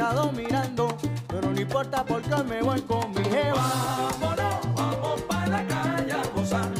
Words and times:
Estado 0.00 0.32
mirando, 0.32 0.96
pero 1.28 1.50
no 1.52 1.60
importa 1.60 2.02
porque 2.02 2.34
me 2.44 2.62
voy 2.62 2.80
con 2.80 3.10
mi 3.10 3.22
jeva. 3.22 4.08
Vámonos, 4.18 4.74
vamos 4.74 5.20
para 5.28 5.46
la 5.46 5.66
calle 5.66 6.12
a 6.12 6.22
gozar. 6.34 6.70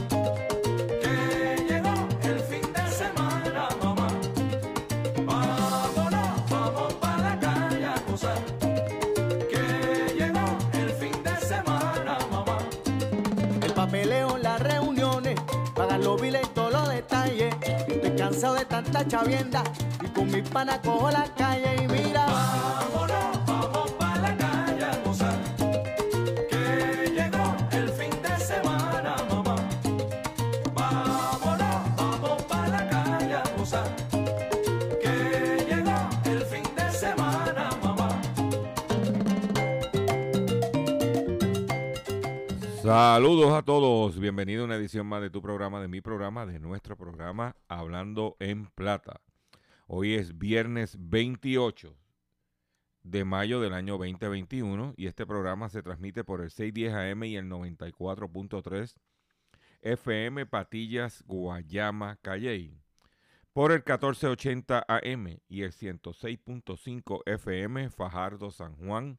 Que 1.03 1.67
llegó 1.69 2.09
el 2.23 2.41
fin 2.41 2.73
de 2.73 2.91
semana, 2.91 3.69
mamá. 3.83 4.09
Vámonos, 5.27 6.51
vamos 6.51 6.95
para 6.95 7.19
la 7.19 7.39
calle 7.39 7.85
a 7.85 8.01
gozar. 8.11 8.39
Que 9.51 10.15
llegó 10.17 10.57
el 10.73 10.91
fin 10.91 11.23
de 11.23 11.37
semana, 11.47 12.17
mamá. 12.31 12.59
El 13.62 13.73
papeleo, 13.75 14.39
las 14.39 14.61
reuniones, 14.61 15.39
pagar 15.75 16.01
los 16.01 16.19
biles 16.23 16.41
y 16.43 16.49
todos 16.55 16.73
los 16.73 16.89
detalles. 16.89 17.55
Estoy 17.87 18.17
cansado 18.17 18.55
de 18.55 18.65
tanta 18.65 19.07
chavienda 19.07 19.62
y 20.03 20.09
con 20.09 20.31
mis 20.31 20.49
panas 20.49 20.79
cojo 20.79 21.11
la 21.11 21.25
Saludos 42.83 43.53
a 43.53 43.62
todos, 43.62 44.19
bienvenido 44.19 44.62
a 44.62 44.64
una 44.64 44.77
edición 44.77 45.06
más 45.06 45.20
de 45.20 45.28
tu 45.28 45.42
programa, 45.42 45.83
de 45.83 45.89
mi 45.89 46.00
programa, 46.00 46.47
de 46.47 46.59
nuestro 46.59 46.97
programa 46.97 47.55
Hablando 47.69 48.39
en 48.41 48.69
Plata. 48.69 49.20
Hoy 49.87 50.14
es 50.14 50.39
viernes 50.39 50.97
28 50.98 51.95
de 53.03 53.25
mayo 53.27 53.61
del 53.61 53.75
año 53.75 53.98
2021 53.98 54.95
y 54.97 55.09
este 55.09 55.27
programa 55.27 55.69
se 55.69 55.83
transmite 55.83 56.25
por 56.25 56.41
el 56.41 56.50
610 56.50 56.95
AM 56.95 57.25
y 57.25 57.37
el 57.37 57.50
94.3 57.50 58.94
FM 59.83 60.47
Patillas 60.47 61.22
Guayama 61.27 62.16
Calley, 62.22 62.81
por 63.53 63.72
el 63.72 63.81
1480 63.81 64.87
AM 64.88 65.38
y 65.49 65.62
el 65.65 65.72
106.5 65.72 67.21
FM 67.26 67.91
Fajardo 67.91 68.50
San 68.50 68.75
Juan 68.76 69.19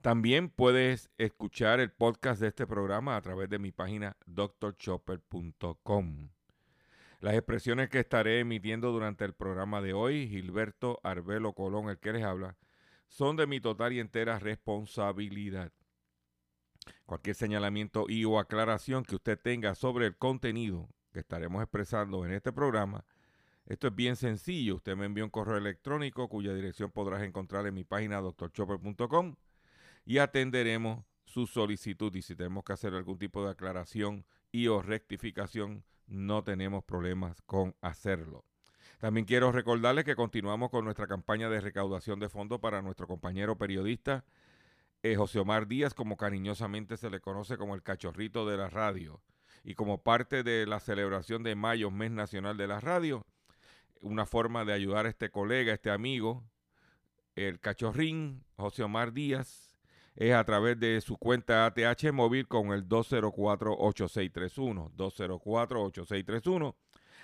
también 0.00 0.50
puedes 0.50 1.10
escuchar 1.18 1.80
el 1.80 1.90
podcast 1.90 2.40
de 2.40 2.48
este 2.48 2.66
programa 2.66 3.16
a 3.16 3.22
través 3.22 3.48
de 3.48 3.58
mi 3.58 3.72
página 3.72 4.16
drchopper.com. 4.26 6.28
Las 7.20 7.34
expresiones 7.34 7.88
que 7.88 8.00
estaré 8.00 8.40
emitiendo 8.40 8.92
durante 8.92 9.24
el 9.24 9.32
programa 9.32 9.80
de 9.80 9.94
hoy, 9.94 10.28
Gilberto 10.28 11.00
Arbelo 11.02 11.54
Colón, 11.54 11.88
el 11.88 11.98
que 11.98 12.12
les 12.12 12.22
habla, 12.22 12.56
son 13.08 13.36
de 13.36 13.46
mi 13.46 13.60
total 13.60 13.94
y 13.94 14.00
entera 14.00 14.38
responsabilidad. 14.38 15.72
Cualquier 17.04 17.34
señalamiento 17.34 18.06
y 18.08 18.24
o 18.24 18.38
aclaración 18.38 19.04
que 19.04 19.16
usted 19.16 19.40
tenga 19.40 19.74
sobre 19.74 20.06
el 20.06 20.16
contenido 20.16 20.88
que 21.12 21.20
estaremos 21.20 21.62
expresando 21.62 22.24
en 22.24 22.32
este 22.32 22.52
programa, 22.52 23.04
esto 23.64 23.88
es 23.88 23.96
bien 23.96 24.14
sencillo. 24.14 24.76
Usted 24.76 24.94
me 24.94 25.06
envía 25.06 25.24
un 25.24 25.30
correo 25.30 25.56
electrónico 25.56 26.28
cuya 26.28 26.54
dirección 26.54 26.92
podrás 26.92 27.22
encontrar 27.22 27.66
en 27.66 27.74
mi 27.74 27.82
página 27.82 28.20
drchopper.com 28.20 29.34
y 30.06 30.18
atenderemos 30.18 31.04
su 31.24 31.46
solicitud. 31.46 32.14
Y 32.14 32.22
si 32.22 32.34
tenemos 32.34 32.64
que 32.64 32.72
hacer 32.72 32.94
algún 32.94 33.18
tipo 33.18 33.44
de 33.44 33.50
aclaración 33.50 34.24
y 34.50 34.68
o 34.68 34.80
rectificación, 34.80 35.84
no 36.06 36.42
tenemos 36.44 36.84
problemas 36.84 37.42
con 37.42 37.74
hacerlo. 37.82 38.44
También 38.98 39.26
quiero 39.26 39.52
recordarles 39.52 40.04
que 40.06 40.16
continuamos 40.16 40.70
con 40.70 40.84
nuestra 40.84 41.06
campaña 41.06 41.50
de 41.50 41.60
recaudación 41.60 42.18
de 42.18 42.30
fondos 42.30 42.60
para 42.60 42.80
nuestro 42.80 43.06
compañero 43.06 43.58
periodista 43.58 44.24
eh, 45.02 45.14
José 45.14 45.38
Omar 45.38 45.66
Díaz, 45.68 45.94
como 45.94 46.16
cariñosamente 46.16 46.96
se 46.96 47.10
le 47.10 47.20
conoce 47.20 47.56
como 47.56 47.74
el 47.74 47.82
cachorrito 47.82 48.46
de 48.46 48.56
la 48.56 48.68
radio. 48.68 49.20
Y 49.62 49.74
como 49.74 50.02
parte 50.02 50.42
de 50.42 50.66
la 50.66 50.80
celebración 50.80 51.42
de 51.42 51.54
mayo, 51.54 51.90
mes 51.90 52.10
nacional 52.10 52.56
de 52.56 52.66
la 52.66 52.80
radio, 52.80 53.26
una 54.00 54.26
forma 54.26 54.64
de 54.64 54.72
ayudar 54.72 55.06
a 55.06 55.08
este 55.08 55.30
colega, 55.30 55.74
este 55.74 55.90
amigo, 55.90 56.44
el 57.34 57.60
cachorrín 57.60 58.44
José 58.56 58.82
Omar 58.82 59.12
Díaz, 59.12 59.75
es 60.16 60.34
a 60.34 60.42
través 60.44 60.78
de 60.80 61.00
su 61.02 61.18
cuenta 61.18 61.66
ATH 61.66 62.10
móvil 62.12 62.48
con 62.48 62.72
el 62.72 62.88
204-8631. 62.88 64.90
204-8631. 64.96 66.74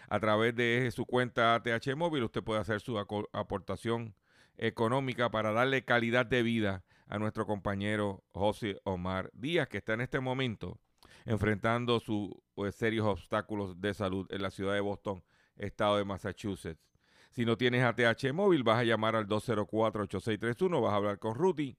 A 0.09 0.21
través 0.21 0.55
de 0.55 0.91
su 0.95 1.07
cuenta 1.07 1.55
ATH 1.55 1.97
móvil 1.97 2.25
usted 2.25 2.45
puede 2.45 2.61
hacer 2.61 2.83
su 2.83 2.99
aportación 2.99 4.15
económica 4.59 5.31
para 5.31 5.53
darle 5.53 5.87
calidad 5.87 6.27
de 6.27 6.43
vida 6.43 6.85
a 7.09 7.19
nuestro 7.19 7.47
compañero 7.47 8.23
José 8.33 8.79
Omar 8.85 9.31
Díaz, 9.33 9.69
que 9.69 9.79
está 9.79 9.95
en 9.95 10.03
este 10.03 10.21
momento 10.21 10.79
enfrentando 11.25 11.99
sus 11.99 12.31
pues, 12.55 12.75
serios 12.75 13.07
obstáculos 13.07 13.81
de 13.81 13.95
salud 13.95 14.27
en 14.31 14.43
la 14.43 14.51
ciudad 14.51 14.75
de 14.75 14.81
Boston, 14.81 15.25
estado 15.57 15.97
de 15.97 16.05
Massachusetts. 16.05 16.83
Si 17.31 17.47
no 17.47 17.57
tienes 17.57 17.85
ATH 17.85 18.35
móvil, 18.35 18.65
vas 18.65 18.81
a 18.81 18.85
llamar 18.85 19.17
al 19.17 19.27
204-8631, 19.29 20.83
vas 20.83 20.93
a 20.93 20.97
hablar 20.97 21.19
con 21.19 21.35
Ruti 21.35 21.79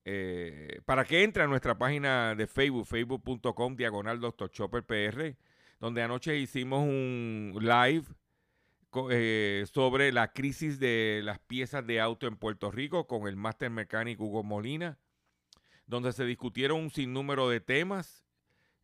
eh, 0.08 0.82
para 0.84 1.04
que 1.04 1.24
entre 1.24 1.42
a 1.42 1.48
nuestra 1.48 1.76
página 1.76 2.36
de 2.36 2.46
Facebook, 2.46 2.86
facebook.com 2.86 3.74
diagonal 3.74 4.20
Dr. 4.20 4.48
Chopper 4.52 4.84
PR, 4.84 5.36
donde 5.80 6.00
anoche 6.00 6.38
hicimos 6.38 6.84
un 6.84 7.58
live 7.60 8.04
eh, 9.10 9.64
sobre 9.74 10.12
la 10.12 10.32
crisis 10.32 10.78
de 10.78 11.22
las 11.24 11.40
piezas 11.40 11.84
de 11.84 12.00
auto 12.00 12.28
en 12.28 12.36
Puerto 12.36 12.70
Rico 12.70 13.08
con 13.08 13.26
el 13.26 13.34
máster 13.34 13.68
mecánico 13.68 14.22
Hugo 14.22 14.44
Molina, 14.44 14.96
donde 15.88 16.12
se 16.12 16.24
discutieron 16.24 16.82
un 16.82 16.90
sinnúmero 16.90 17.48
de 17.48 17.58
temas 17.60 18.24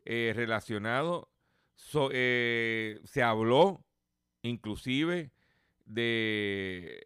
eh, 0.04 0.32
relacionados. 0.34 1.28
se 1.76 3.22
habló 3.22 3.84
inclusive 4.42 5.30
de 5.84 7.00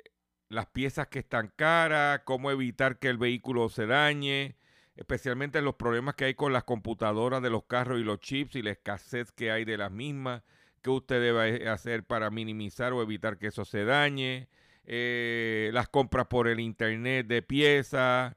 las 0.48 0.66
piezas 0.66 1.08
que 1.08 1.20
están 1.20 1.52
caras, 1.56 2.20
cómo 2.24 2.50
evitar 2.50 2.98
que 2.98 3.08
el 3.08 3.18
vehículo 3.18 3.68
se 3.68 3.86
dañe, 3.86 4.56
especialmente 4.96 5.60
los 5.60 5.74
problemas 5.74 6.14
que 6.14 6.26
hay 6.26 6.34
con 6.34 6.52
las 6.52 6.64
computadoras 6.64 7.42
de 7.42 7.50
los 7.50 7.64
carros 7.64 8.00
y 8.00 8.04
los 8.04 8.20
chips 8.20 8.56
y 8.56 8.62
la 8.62 8.70
escasez 8.70 9.32
que 9.32 9.50
hay 9.50 9.64
de 9.64 9.76
las 9.76 9.90
mismas, 9.90 10.42
qué 10.82 10.90
usted 10.90 11.20
debe 11.20 11.68
hacer 11.68 12.04
para 12.04 12.30
minimizar 12.30 12.92
o 12.92 13.02
evitar 13.02 13.38
que 13.38 13.48
eso 13.48 13.64
se 13.64 13.84
dañe, 13.84 14.48
eh, 14.84 15.70
las 15.72 15.88
compras 15.88 16.26
por 16.26 16.48
el 16.48 16.60
internet 16.60 17.26
de 17.26 17.42
piezas, 17.42 18.36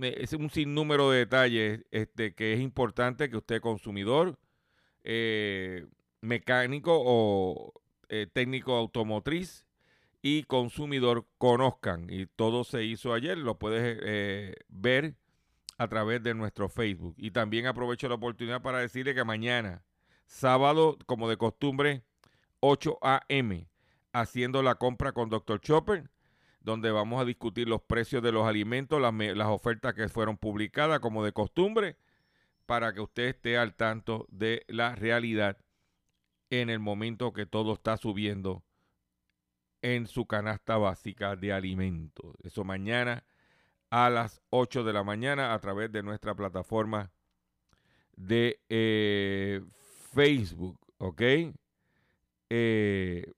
es 0.00 0.32
un 0.32 0.48
sinnúmero 0.48 1.10
de 1.10 1.18
detalles 1.18 1.84
este, 1.90 2.34
que 2.34 2.54
es 2.54 2.60
importante 2.60 3.28
que 3.28 3.36
usted 3.36 3.60
consumidor, 3.60 4.38
eh, 5.04 5.86
mecánico 6.22 6.92
o 6.94 7.74
eh, 8.08 8.26
técnico 8.32 8.74
automotriz 8.74 9.66
y 10.22 10.44
consumidor 10.44 11.26
conozcan. 11.36 12.06
Y 12.08 12.26
todo 12.26 12.64
se 12.64 12.84
hizo 12.84 13.12
ayer, 13.12 13.36
lo 13.36 13.58
puedes 13.58 14.56
ver 14.68 15.16
a 15.78 15.88
través 15.88 16.22
de 16.22 16.34
nuestro 16.34 16.68
Facebook. 16.68 17.14
Y 17.18 17.32
también 17.32 17.66
aprovecho 17.66 18.08
la 18.08 18.14
oportunidad 18.14 18.62
para 18.62 18.78
decirle 18.78 19.14
que 19.14 19.24
mañana, 19.24 19.82
sábado, 20.26 20.96
como 21.06 21.28
de 21.28 21.36
costumbre, 21.36 22.04
8 22.60 22.98
a.m., 23.02 23.68
haciendo 24.12 24.62
la 24.62 24.76
compra 24.76 25.12
con 25.12 25.28
Dr. 25.28 25.60
Chopper, 25.60 26.08
donde 26.60 26.92
vamos 26.92 27.20
a 27.20 27.24
discutir 27.24 27.68
los 27.68 27.82
precios 27.82 28.22
de 28.22 28.30
los 28.30 28.46
alimentos, 28.46 29.00
las, 29.00 29.12
las 29.12 29.48
ofertas 29.48 29.94
que 29.94 30.08
fueron 30.08 30.36
publicadas, 30.36 31.00
como 31.00 31.24
de 31.24 31.32
costumbre, 31.32 31.96
para 32.66 32.92
que 32.92 33.00
usted 33.00 33.24
esté 33.24 33.58
al 33.58 33.74
tanto 33.74 34.26
de 34.30 34.64
la 34.68 34.94
realidad 34.94 35.58
en 36.50 36.70
el 36.70 36.78
momento 36.78 37.32
que 37.32 37.46
todo 37.46 37.72
está 37.72 37.96
subiendo 37.96 38.62
en 39.82 40.06
su 40.06 40.26
canasta 40.26 40.78
básica 40.78 41.36
de 41.36 41.52
alimentos. 41.52 42.34
Eso 42.42 42.64
mañana 42.64 43.24
a 43.90 44.08
las 44.08 44.40
8 44.50 44.84
de 44.84 44.92
la 44.92 45.04
mañana 45.04 45.52
a 45.52 45.58
través 45.58 45.92
de 45.92 46.02
nuestra 46.02 46.34
plataforma 46.34 47.12
de 48.16 48.60
eh, 48.68 49.60
Facebook, 50.14 50.78
¿ok? 50.98 51.22
Eh, 52.48 53.32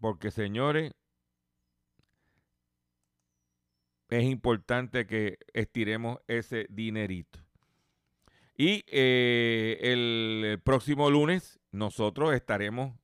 porque 0.00 0.30
señores, 0.30 0.92
es 4.08 4.24
importante 4.24 5.06
que 5.06 5.38
estiremos 5.52 6.20
ese 6.26 6.66
dinerito. 6.70 7.40
Y 8.56 8.84
eh, 8.88 9.78
el, 9.82 10.60
próximo 10.64 11.10
lunes 11.10 11.60
nosotros 11.70 12.34
estaremos 12.34 12.98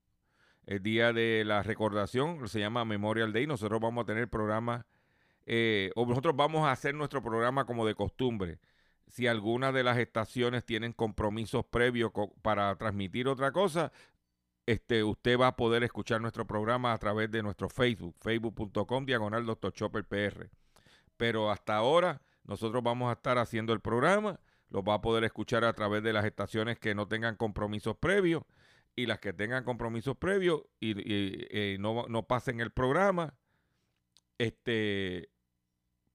el 0.66 0.82
día 0.82 1.12
de 1.12 1.44
la 1.44 1.62
recordación, 1.62 2.49
se 2.49 2.61
llama 2.61 2.84
Memorial 2.84 3.32
Day, 3.32 3.46
nosotros 3.46 3.81
vamos 3.81 4.02
a 4.02 4.06
tener 4.06 4.28
programa 4.28 4.87
eh, 5.46 5.90
o 5.94 6.06
nosotros 6.06 6.34
vamos 6.37 6.66
a 6.66 6.72
hacer 6.72 6.94
nuestro 6.94 7.22
programa 7.22 7.66
como 7.66 7.87
de 7.87 7.94
costumbre. 7.94 8.58
Si 9.08 9.26
alguna 9.26 9.72
de 9.72 9.84
las 9.84 9.99
estaciones 9.99 10.64
tienen 10.64 10.93
compromisos 10.93 11.64
previos 11.66 12.11
para 12.43 12.75
transmitir 12.76 13.28
otra 13.28 13.52
cosa, 13.52 13.93
este, 14.66 15.05
usted 15.05 15.38
va 15.38 15.49
a 15.49 15.56
poder 15.56 15.84
escuchar 15.84 16.20
nuestro 16.20 16.46
programa 16.46 16.93
a 16.93 16.99
través 16.99 17.31
de 17.31 17.43
nuestro 17.43 17.69
Facebook, 17.69 18.17
facebook.com 18.20 19.05
diagonal 19.05 19.44
Dr. 19.44 19.72
Chopper 19.72 20.05
PR. 20.05 20.49
Pero 21.19 21.50
hasta 21.50 21.76
ahora 21.76 22.22
nosotros 22.44 22.82
vamos 22.82 23.10
a 23.10 23.12
estar 23.12 23.38
haciendo 23.38 23.75
el 23.75 23.81
programa, 23.81 24.40
lo 24.70 24.82
va 24.82 24.94
a 24.94 25.00
poder 25.02 25.25
escuchar 25.25 25.64
a 25.64 25.72
través 25.75 26.02
de 26.02 26.14
las 26.14 26.25
estaciones 26.25 26.78
que 26.78 26.94
no 26.94 27.06
tengan 27.06 27.37
compromisos 27.37 27.96
previos 27.96 28.43
y 28.96 29.06
las 29.06 29.19
que 29.19 29.32
tengan 29.32 29.64
compromisos 29.64 30.17
previos 30.17 30.62
y, 30.81 30.94
eh, 30.96 31.76
no, 31.79 32.06
no 32.08 32.26
pasen 32.26 32.61
el 32.61 32.70
programa, 32.70 33.35
este, 34.38 35.31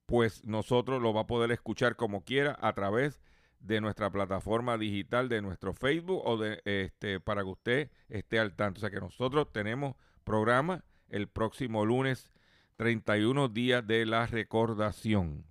pues 0.06 0.46
nosotros 0.46 1.02
lo 1.02 1.14
va 1.14 1.22
a 1.22 1.28
poder 1.28 1.52
escuchar 1.52 1.96
como 1.96 2.24
quiera 2.24 2.58
a 2.62 2.74
través 2.74 3.22
de 3.60 3.82
nuestra 3.82 4.10
plataforma 4.10 4.78
digital, 4.78 5.30
de 5.30 5.42
nuestro 5.42 5.74
Facebook 5.74 6.22
o 6.26 6.38
de 6.38 6.62
este 6.66 7.20
para 7.20 7.42
que 7.44 7.50
usted 7.50 7.92
esté 8.08 8.40
al 8.40 8.56
tanto. 8.56 8.80
O 8.80 8.82
sea 8.82 8.90
que 8.90 9.00
nosotros 9.00 9.52
tenemos 9.52 9.96
programa 10.24 10.84
el 11.10 11.28
próximo 11.28 11.86
lunes 11.86 12.32
31 12.78 13.50
días 13.50 13.86
de 13.86 14.06
la 14.06 14.26
recordación. 14.26 15.46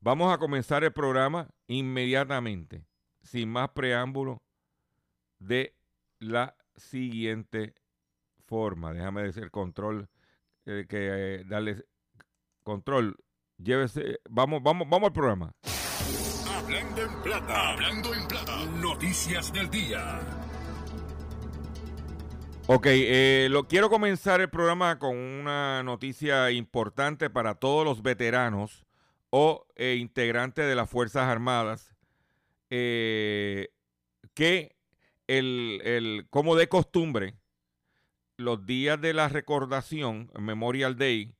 Vamos 0.00 0.32
a 0.32 0.38
comenzar 0.38 0.84
el 0.84 0.92
programa 0.92 1.48
inmediatamente, 1.66 2.84
sin 3.22 3.50
más 3.50 3.70
preámbulo, 3.70 4.42
de 5.38 5.74
la 6.18 6.56
siguiente 6.76 7.74
forma. 8.46 8.92
Déjame 8.92 9.22
decir 9.22 9.50
control 9.50 10.08
eh, 10.66 10.86
que 10.88 11.36
eh, 11.40 11.44
darles 11.44 11.84
Control, 12.68 13.16
llévese. 13.56 14.20
Vamos, 14.28 14.62
vamos, 14.62 14.86
vamos 14.90 15.06
al 15.06 15.12
programa. 15.14 15.52
Hablando 16.54 17.02
en 17.02 17.22
plata, 17.22 17.70
hablando 17.70 18.12
en 18.12 18.28
plata. 18.28 18.66
Noticias 18.78 19.50
del 19.54 19.70
día. 19.70 20.20
Ok, 22.66 22.88
eh, 22.90 23.48
lo, 23.50 23.66
quiero 23.66 23.88
comenzar 23.88 24.42
el 24.42 24.50
programa 24.50 24.98
con 24.98 25.16
una 25.16 25.82
noticia 25.82 26.50
importante 26.50 27.30
para 27.30 27.54
todos 27.54 27.86
los 27.86 28.02
veteranos 28.02 28.84
o 29.30 29.66
eh, 29.74 29.96
integrantes 29.98 30.66
de 30.66 30.74
las 30.74 30.90
Fuerzas 30.90 31.22
Armadas, 31.22 31.96
que 32.68 33.70
el, 35.28 35.80
el, 35.84 36.26
como 36.30 36.56
de 36.56 36.68
costumbre, 36.68 37.36
los 38.36 38.66
días 38.66 39.00
de 39.00 39.14
la 39.14 39.28
recordación, 39.28 40.30
Memorial 40.38 40.96
Day, 40.96 41.34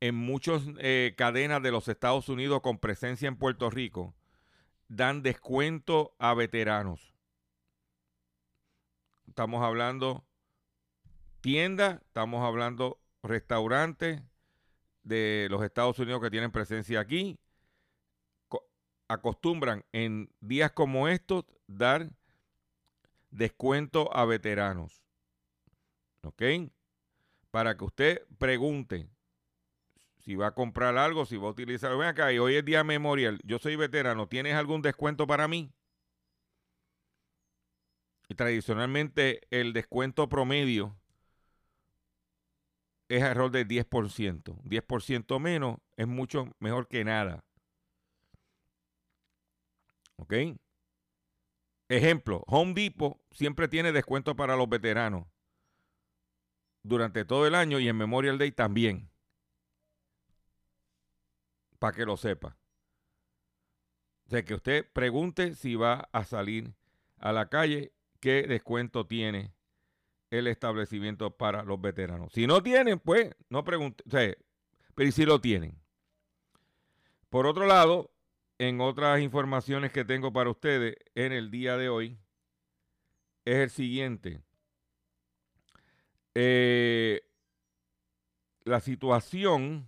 en 0.00 0.14
muchas 0.14 0.62
eh, 0.78 1.14
cadenas 1.16 1.62
de 1.62 1.72
los 1.72 1.88
Estados 1.88 2.28
Unidos 2.28 2.60
con 2.60 2.78
presencia 2.78 3.28
en 3.28 3.36
Puerto 3.36 3.70
Rico 3.70 4.14
dan 4.88 5.22
descuento 5.22 6.14
a 6.18 6.34
veteranos. 6.34 7.14
Estamos 9.26 9.62
hablando 9.62 10.24
tiendas, 11.40 12.00
estamos 12.02 12.44
hablando 12.44 13.00
restaurantes 13.22 14.22
de 15.02 15.48
los 15.50 15.62
Estados 15.62 15.98
Unidos 15.98 16.20
que 16.22 16.30
tienen 16.30 16.52
presencia 16.52 17.00
aquí. 17.00 17.38
Acostumbran 19.08 19.84
en 19.92 20.30
días 20.40 20.72
como 20.72 21.08
estos 21.08 21.44
dar 21.66 22.10
descuento 23.36 24.14
a 24.16 24.24
veteranos. 24.24 25.02
¿Ok? 26.22 26.42
Para 27.50 27.76
que 27.76 27.84
usted 27.84 28.26
pregunte 28.38 29.08
si 30.18 30.34
va 30.34 30.48
a 30.48 30.54
comprar 30.54 30.98
algo, 30.98 31.24
si 31.24 31.36
va 31.36 31.46
a 31.46 31.50
utilizar. 31.50 31.96
Ven 31.96 32.08
acá, 32.08 32.32
y 32.32 32.38
hoy 32.38 32.56
es 32.56 32.64
día 32.64 32.82
memorial. 32.82 33.38
Yo 33.44 33.58
soy 33.58 33.76
veterano. 33.76 34.26
¿Tienes 34.26 34.54
algún 34.54 34.82
descuento 34.82 35.26
para 35.26 35.46
mí? 35.46 35.70
Y 38.28 38.34
tradicionalmente 38.34 39.42
el 39.50 39.72
descuento 39.72 40.28
promedio 40.28 40.96
es 43.08 43.22
error 43.22 43.52
del 43.52 43.68
10%. 43.68 44.60
10% 44.64 45.38
menos 45.38 45.76
es 45.96 46.08
mucho 46.08 46.52
mejor 46.58 46.88
que 46.88 47.04
nada. 47.04 47.44
¿Ok? 50.16 50.34
Ejemplo, 51.88 52.42
Home 52.46 52.74
Depot 52.74 53.20
siempre 53.30 53.68
tiene 53.68 53.92
descuento 53.92 54.34
para 54.34 54.56
los 54.56 54.68
veteranos 54.68 55.26
durante 56.82 57.24
todo 57.24 57.46
el 57.46 57.54
año 57.54 57.78
y 57.78 57.88
en 57.88 57.96
Memorial 57.96 58.38
Day 58.38 58.52
también 58.52 59.10
para 61.78 61.96
que 61.96 62.04
lo 62.04 62.16
sepa. 62.16 62.56
O 64.26 64.30
sea, 64.30 64.44
que 64.44 64.54
usted 64.54 64.90
pregunte 64.92 65.54
si 65.54 65.76
va 65.76 66.08
a 66.12 66.24
salir 66.24 66.74
a 67.18 67.32
la 67.32 67.48
calle, 67.48 67.92
qué 68.20 68.42
descuento 68.42 69.06
tiene 69.06 69.54
el 70.30 70.48
establecimiento 70.48 71.36
para 71.36 71.62
los 71.62 71.80
veteranos. 71.80 72.32
Si 72.32 72.46
no 72.46 72.62
tienen, 72.62 72.98
pues 72.98 73.30
no 73.48 73.62
pregunte, 73.62 74.02
pero 74.94 75.12
si 75.12 75.24
lo 75.24 75.40
tienen. 75.40 75.80
Por 77.30 77.46
otro 77.46 77.66
lado, 77.66 78.15
en 78.58 78.80
otras 78.80 79.20
informaciones 79.20 79.92
que 79.92 80.04
tengo 80.04 80.32
para 80.32 80.50
ustedes 80.50 80.96
en 81.14 81.32
el 81.32 81.50
día 81.50 81.76
de 81.76 81.88
hoy, 81.88 82.18
es 83.44 83.56
el 83.56 83.70
siguiente. 83.70 84.40
Eh, 86.34 87.22
la 88.64 88.80
situación 88.80 89.86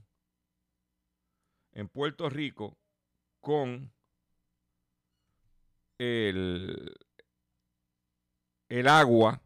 en 1.72 1.88
Puerto 1.88 2.28
Rico 2.28 2.78
con 3.40 3.92
el, 5.98 6.96
el 8.68 8.88
agua. 8.88 9.42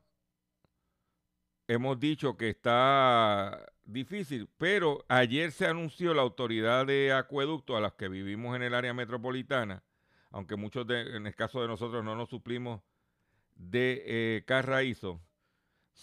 Hemos 1.68 1.98
dicho 1.98 2.36
que 2.36 2.50
está 2.50 3.71
difícil, 3.92 4.48
pero 4.58 5.04
ayer 5.08 5.52
se 5.52 5.66
anunció 5.66 6.14
la 6.14 6.22
autoridad 6.22 6.86
de 6.86 7.12
acueducto 7.12 7.76
a 7.76 7.80
las 7.80 7.92
que 7.94 8.08
vivimos 8.08 8.56
en 8.56 8.62
el 8.62 8.74
área 8.74 8.94
metropolitana, 8.94 9.82
aunque 10.30 10.56
muchos 10.56 10.86
de, 10.86 11.16
en 11.16 11.26
el 11.26 11.34
caso 11.34 11.60
de 11.60 11.68
nosotros 11.68 12.04
no 12.04 12.16
nos 12.16 12.28
suplimos 12.30 12.80
de 13.56 14.02
eh, 14.06 14.42
Carraízo, 14.46 15.20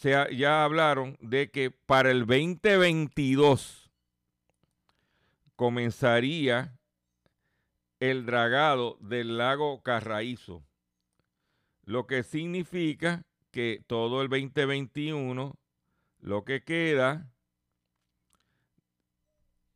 ya 0.01 0.63
hablaron 0.63 1.17
de 1.19 1.49
que 1.49 1.71
para 1.71 2.11
el 2.11 2.19
2022 2.25 3.89
comenzaría 5.55 6.79
el 7.99 8.25
dragado 8.25 8.97
del 9.01 9.37
lago 9.37 9.81
Carraízo, 9.81 10.63
lo 11.83 12.07
que 12.07 12.23
significa 12.23 13.25
que 13.51 13.83
todo 13.87 14.21
el 14.21 14.29
2021, 14.29 15.57
lo 16.19 16.45
que 16.45 16.63
queda, 16.63 17.29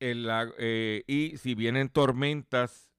eh, 0.04 1.04
y 1.08 1.38
si 1.38 1.56
vienen 1.56 1.90
tormentas 1.90 2.92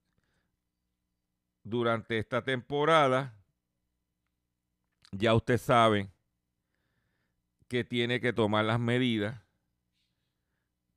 durante 1.63 2.19
esta 2.19 2.43
temporada, 2.43 3.37
ya 5.13 5.35
usted 5.35 5.59
sabe 5.59 6.11
que 7.69 7.85
tiene 7.85 8.21
que 8.21 8.33
tomar 8.33 8.65
las 8.65 8.81
medidas 8.81 9.41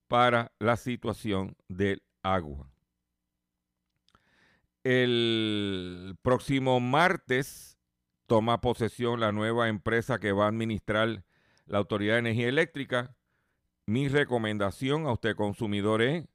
para 0.08 0.54
la 0.60 0.78
situación 0.78 1.56
del 1.68 2.02
agua. 2.24 2.72
El 4.84 6.18
próximo 6.22 6.80
martes 6.80 7.78
toma 8.28 8.62
posesión 8.62 9.20
la 9.20 9.34
nueva 9.34 9.68
empresa 9.68 10.20
que 10.20 10.32
va 10.32 10.46
a 10.46 10.50
administrar 10.50 11.26
la 11.66 11.80
Autoridad 11.80 12.14
de 12.14 12.20
Energía 12.20 12.48
Eléctrica. 12.48 13.17
Mi 13.90 14.10
recomendación 14.10 15.08
a 15.08 15.14
usted 15.14 15.36
consumidor 15.38 16.02
es, 16.02 16.26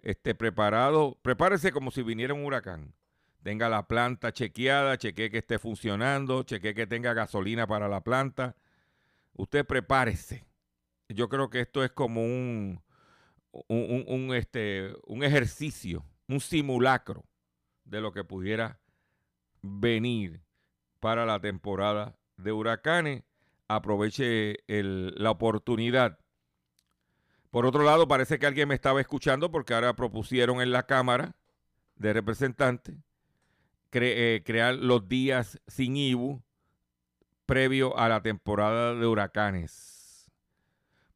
esté 0.00 0.34
preparado, 0.34 1.18
prepárese 1.20 1.70
como 1.70 1.90
si 1.90 2.02
viniera 2.02 2.32
un 2.32 2.42
huracán. 2.42 2.94
Tenga 3.42 3.68
la 3.68 3.86
planta 3.86 4.32
chequeada, 4.32 4.96
chequee 4.96 5.30
que 5.30 5.38
esté 5.38 5.58
funcionando, 5.58 6.42
chequee 6.42 6.74
que 6.74 6.86
tenga 6.86 7.12
gasolina 7.12 7.66
para 7.66 7.86
la 7.88 8.00
planta. 8.02 8.56
Usted 9.34 9.66
prepárese. 9.66 10.46
Yo 11.10 11.28
creo 11.28 11.50
que 11.50 11.60
esto 11.60 11.84
es 11.84 11.90
como 11.90 12.22
un, 12.22 12.80
un, 13.50 14.04
un- 14.08 14.34
este, 14.34 14.94
un 15.06 15.22
ejercicio, 15.22 16.06
un 16.28 16.40
simulacro 16.40 17.24
de 17.84 18.00
lo 18.00 18.12
que 18.12 18.24
pudiera 18.24 18.80
venir 19.60 20.40
para 20.98 21.26
la 21.26 21.40
temporada 21.40 22.16
de 22.38 22.52
huracanes. 22.52 23.22
Aproveche 23.68 24.56
la 24.66 25.30
oportunidad. 25.30 26.18
Por 27.52 27.66
otro 27.66 27.82
lado, 27.82 28.08
parece 28.08 28.38
que 28.38 28.46
alguien 28.46 28.66
me 28.66 28.74
estaba 28.74 28.98
escuchando 29.02 29.50
porque 29.50 29.74
ahora 29.74 29.94
propusieron 29.94 30.62
en 30.62 30.72
la 30.72 30.84
Cámara 30.84 31.36
de 31.96 32.14
Representantes 32.14 32.96
eh, 33.92 34.42
crear 34.42 34.74
los 34.74 35.06
días 35.06 35.60
sin 35.66 35.98
IBU 35.98 36.42
previo 37.44 37.98
a 37.98 38.08
la 38.08 38.22
temporada 38.22 38.94
de 38.94 39.06
huracanes. 39.06 40.32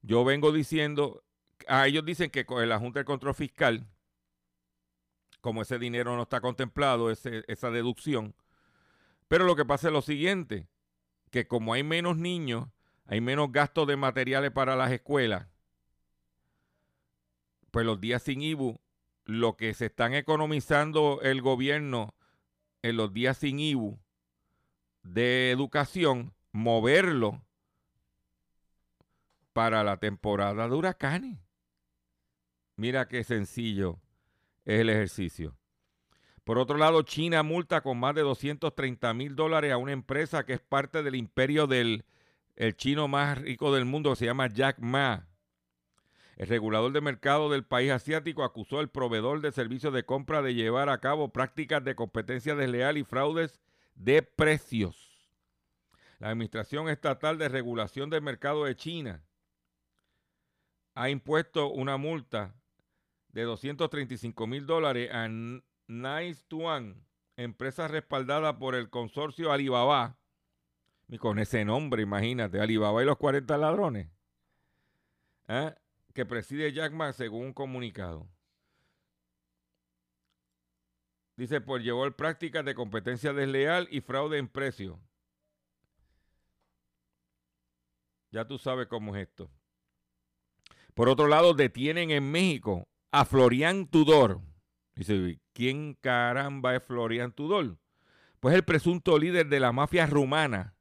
Yo 0.03 0.27
vengo 0.27 0.53
diciendo, 0.53 1.25
a 1.69 1.87
ellos 1.87 2.05
dicen 2.05 2.29
que 2.29 2.45
con 2.45 2.69
la 2.69 2.79
Junta 2.79 3.01
de 3.01 3.07
Control 3.07 3.35
Fiscal, 3.35 3.87
como 5.41 5.63
ese 5.63 5.79
dinero 5.79 6.17
no 6.17 6.25
está 6.25 6.43
contemplado, 6.43 7.11
esa 7.11 7.71
deducción, 7.71 8.35
pero 9.27 9.47
lo 9.47 9.57
que 9.57 9.65
pasa 9.65 9.87
es 9.87 9.95
lo 9.95 10.03
siguiente, 10.03 10.69
que 11.31 11.47
como 11.47 11.73
hay 11.73 11.83
menos 11.83 12.19
niños, 12.19 12.69
hay 13.07 13.23
menos 13.23 13.51
gastos 13.53 13.87
de 13.87 13.97
materiales 13.97 14.51
para 14.51 14.77
las 14.77 14.93
escuelas, 14.93 15.47
pues 17.77 17.85
los 17.85 18.01
días 18.01 18.23
sin 18.23 18.41
IBU, 18.41 18.81
lo 19.27 19.59
que 19.59 19.75
se 19.75 19.85
están 19.85 20.15
economizando 20.15 21.21
el 21.21 21.43
gobierno 21.43 22.15
en 22.81 22.97
los 22.97 23.13
días 23.13 23.37
sin 23.37 23.61
IBU 23.61 23.99
de 25.03 25.51
educación, 25.51 26.33
moverlo 26.53 27.45
para 29.53 29.85
la 29.85 29.99
temporada 29.99 30.67
de 30.67 30.75
huracanes. 30.75 31.39
Mira 32.77 33.09
qué 33.09 33.25
sencillo 33.25 34.01
es 34.65 34.81
el 34.81 34.89
ejercicio. 34.89 35.59
Por 36.45 36.57
otro 36.57 36.79
lado, 36.79 37.03
China 37.03 37.43
multa 37.43 37.83
con 37.83 38.01
más 38.01 38.15
de 38.15 38.23
230 38.23 39.13
mil 39.13 39.37
dólares 39.37 39.71
a 39.71 39.77
una 39.77 39.93
empresa 39.93 40.47
que 40.47 40.55
es 40.55 40.61
parte 40.61 41.03
del 41.03 41.15
imperio 41.15 41.67
del 41.67 42.07
el 42.55 42.75
chino 42.75 43.07
más 43.07 43.37
rico 43.37 43.71
del 43.75 43.85
mundo, 43.85 44.09
que 44.09 44.17
se 44.17 44.25
llama 44.25 44.47
Jack 44.47 44.79
Ma. 44.79 45.29
El 46.37 46.49
regulador 46.49 46.93
de 46.93 47.01
mercado 47.01 47.51
del 47.51 47.65
país 47.65 47.91
asiático 47.91 48.45
acusó 48.45 48.79
al 48.79 48.91
proveedor 48.91 49.41
de 49.41 49.53
servicios 49.53 49.93
de 49.95 50.05
compra 50.05 50.43
de 50.43 50.55
llevar 50.55 50.91
a 50.91 51.01
cabo 51.01 51.33
prácticas 51.33 51.83
de 51.83 51.95
competencia 51.95 52.55
desleal 52.55 52.99
y 52.99 53.05
fraudes 53.05 53.59
de 53.95 54.23
precios. 54.23 55.31
La 56.19 56.29
Administración 56.29 56.91
Estatal 56.91 57.39
de 57.39 57.49
Regulación 57.49 58.11
del 58.11 58.21
Mercado 58.21 58.65
de 58.65 58.77
China 58.77 59.23
ha 60.95 61.09
impuesto 61.09 61.69
una 61.71 61.97
multa 61.97 62.55
de 63.29 63.43
235 63.43 64.47
mil 64.47 64.67
dólares 64.67 65.11
a 65.13 65.29
Nice 65.29 66.45
Tuan, 66.49 67.07
empresa 67.37 67.89
respaldada 67.89 68.59
por 68.59 68.75
el 68.75 68.91
consorcio 68.91 69.53
Alibaba. 69.53 70.17
Y 71.09 71.19
con 71.19 71.39
ese 71.39 71.65
nombre, 71.65 72.03
imagínate, 72.03 72.61
Alibaba 72.61 73.03
y 73.03 73.07
los 73.07 73.17
40 73.17 73.57
ladrones. 73.57 74.09
¿Ah? 75.49 75.77
Que 76.17 76.25
preside 76.25 76.73
Jack 76.73 76.95
Ma 76.95 77.13
según 77.13 77.45
un 77.49 77.53
comunicado. 77.53 78.27
Dice, 81.37 81.61
por 81.61 81.83
llevar 81.83 82.17
prácticas 82.17 82.65
de 82.65 82.75
competencia 82.75 83.35
desleal 83.35 83.87
y 83.91 84.01
fraude 84.01 84.39
en 84.39 84.49
precio. 84.49 84.99
Ya 88.31 88.47
tú 88.47 88.57
sabes 88.57 88.87
cómo 88.87 89.15
es 89.15 89.29
esto. 89.29 89.51
Por 90.95 91.11
otro 91.11 91.29
lado, 91.29 91.53
detienen 91.53 92.11
en 92.11 92.33
México 92.33 92.89
a 93.13 93.27
Florian 93.27 93.87
Tudor. 93.87 94.41
Dice, 94.95 95.39
¿quién 95.53 95.99
caramba 96.01 96.75
es 96.75 96.83
Florian 96.83 97.33
Tudor? 97.33 97.77
Pues 98.41 98.55
el 98.55 98.65
presunto 98.65 99.19
líder 99.19 99.49
de 99.49 99.61
la 99.61 99.73
mafia 99.73 100.07
rumana 100.07 100.76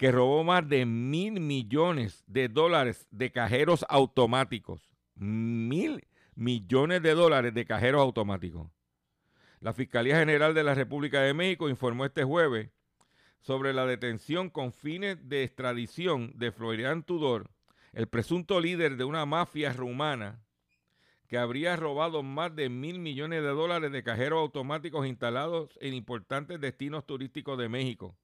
que 0.00 0.10
robó 0.10 0.44
más 0.44 0.66
de 0.66 0.86
mil 0.86 1.40
millones 1.40 2.24
de 2.26 2.48
dólares 2.48 3.06
de 3.10 3.30
cajeros 3.32 3.84
automáticos. 3.90 4.88
Mil 5.14 6.08
millones 6.34 7.02
de 7.02 7.12
dólares 7.12 7.52
de 7.52 7.66
cajeros 7.66 8.00
automáticos. 8.00 8.70
La 9.60 9.74
Fiscalía 9.74 10.18
General 10.18 10.54
de 10.54 10.64
la 10.64 10.72
República 10.72 11.20
de 11.20 11.34
México 11.34 11.68
informó 11.68 12.06
este 12.06 12.24
jueves 12.24 12.70
sobre 13.42 13.74
la 13.74 13.84
detención 13.84 14.48
con 14.48 14.72
fines 14.72 15.28
de 15.28 15.44
extradición 15.44 16.32
de 16.34 16.50
Florian 16.50 17.02
Tudor, 17.02 17.50
el 17.92 18.06
presunto 18.06 18.58
líder 18.58 18.96
de 18.96 19.04
una 19.04 19.26
mafia 19.26 19.70
rumana 19.74 20.42
que 21.28 21.36
habría 21.36 21.76
robado 21.76 22.22
más 22.22 22.56
de 22.56 22.70
mil 22.70 23.00
millones 23.00 23.42
de 23.42 23.48
dólares 23.48 23.92
de 23.92 24.02
cajeros 24.02 24.40
automáticos 24.40 25.06
instalados 25.06 25.78
en 25.82 25.92
importantes 25.92 26.58
destinos 26.58 27.04
turísticos 27.04 27.58
de 27.58 27.68
México. 27.68 28.16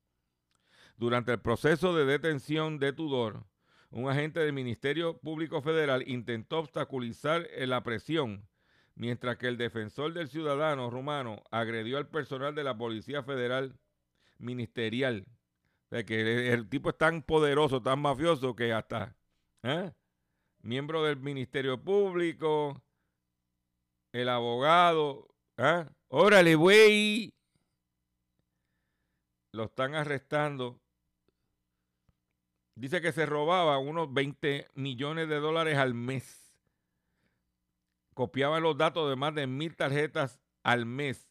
Durante 0.96 1.32
el 1.32 1.40
proceso 1.40 1.94
de 1.94 2.06
detención 2.06 2.78
de 2.78 2.94
Tudor, 2.94 3.44
un 3.90 4.08
agente 4.08 4.40
del 4.40 4.54
Ministerio 4.54 5.18
Público 5.18 5.60
Federal 5.60 6.08
intentó 6.08 6.60
obstaculizar 6.60 7.46
la 7.58 7.82
presión, 7.82 8.48
mientras 8.94 9.36
que 9.36 9.48
el 9.48 9.58
defensor 9.58 10.14
del 10.14 10.28
ciudadano 10.28 10.88
rumano 10.88 11.42
agredió 11.50 11.98
al 11.98 12.08
personal 12.08 12.54
de 12.54 12.64
la 12.64 12.78
Policía 12.78 13.22
Federal 13.22 13.78
Ministerial. 14.38 15.26
O 15.90 16.04
que 16.04 16.20
el, 16.22 16.28
el 16.28 16.68
tipo 16.68 16.88
es 16.88 16.96
tan 16.96 17.22
poderoso, 17.22 17.82
tan 17.82 18.00
mafioso, 18.00 18.56
que 18.56 18.72
hasta 18.72 19.14
¿eh? 19.62 19.92
miembro 20.62 21.04
del 21.04 21.18
Ministerio 21.18 21.78
Público, 21.82 22.82
el 24.12 24.30
abogado, 24.30 25.28
¿eh? 25.58 25.84
órale, 26.08 26.54
güey, 26.54 27.34
lo 29.52 29.64
están 29.64 29.94
arrestando 29.94 30.80
Dice 32.76 33.00
que 33.00 33.10
se 33.10 33.24
robaba 33.24 33.78
unos 33.78 34.12
20 34.12 34.68
millones 34.74 35.28
de 35.30 35.36
dólares 35.36 35.78
al 35.78 35.94
mes. 35.94 36.54
Copiaba 38.12 38.60
los 38.60 38.76
datos 38.76 39.08
de 39.08 39.16
más 39.16 39.34
de 39.34 39.46
mil 39.46 39.74
tarjetas 39.76 40.38
al 40.62 40.84
mes. 40.84 41.26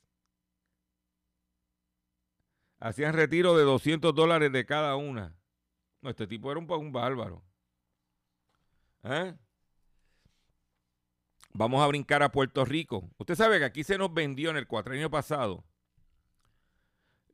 Hacían 2.79 3.13
retiro 3.13 3.55
de 3.55 3.63
200 3.63 4.13
dólares 4.13 4.51
de 4.51 4.65
cada 4.65 4.95
una. 4.95 5.35
No, 6.01 6.09
este 6.09 6.25
tipo 6.25 6.51
era 6.51 6.59
un, 6.59 6.69
un 6.69 6.91
bárbaro. 6.91 7.43
¿Eh? 9.03 9.35
Vamos 11.53 11.83
a 11.83 11.87
brincar 11.87 12.23
a 12.23 12.31
Puerto 12.31 12.65
Rico. 12.65 13.07
Usted 13.19 13.35
sabe 13.35 13.59
que 13.59 13.65
aquí 13.65 13.83
se 13.83 13.99
nos 13.99 14.11
vendió 14.11 14.49
en 14.49 14.57
el 14.57 14.67
cuatrienio 14.67 15.11
pasado 15.11 15.63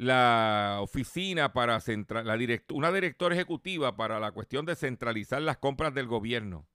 la 0.02 0.80
oficina 0.82 1.54
para 1.54 1.80
central, 1.80 2.26
la 2.26 2.36
una 2.74 2.92
directora 2.92 3.36
ejecutiva 3.36 3.96
para 3.96 4.20
la 4.20 4.32
cuestión 4.32 4.66
de 4.66 4.76
centralizar 4.76 5.44
las 5.44 5.58
compras 5.58 5.94
del 5.94 6.08
gobierno. 6.08 6.66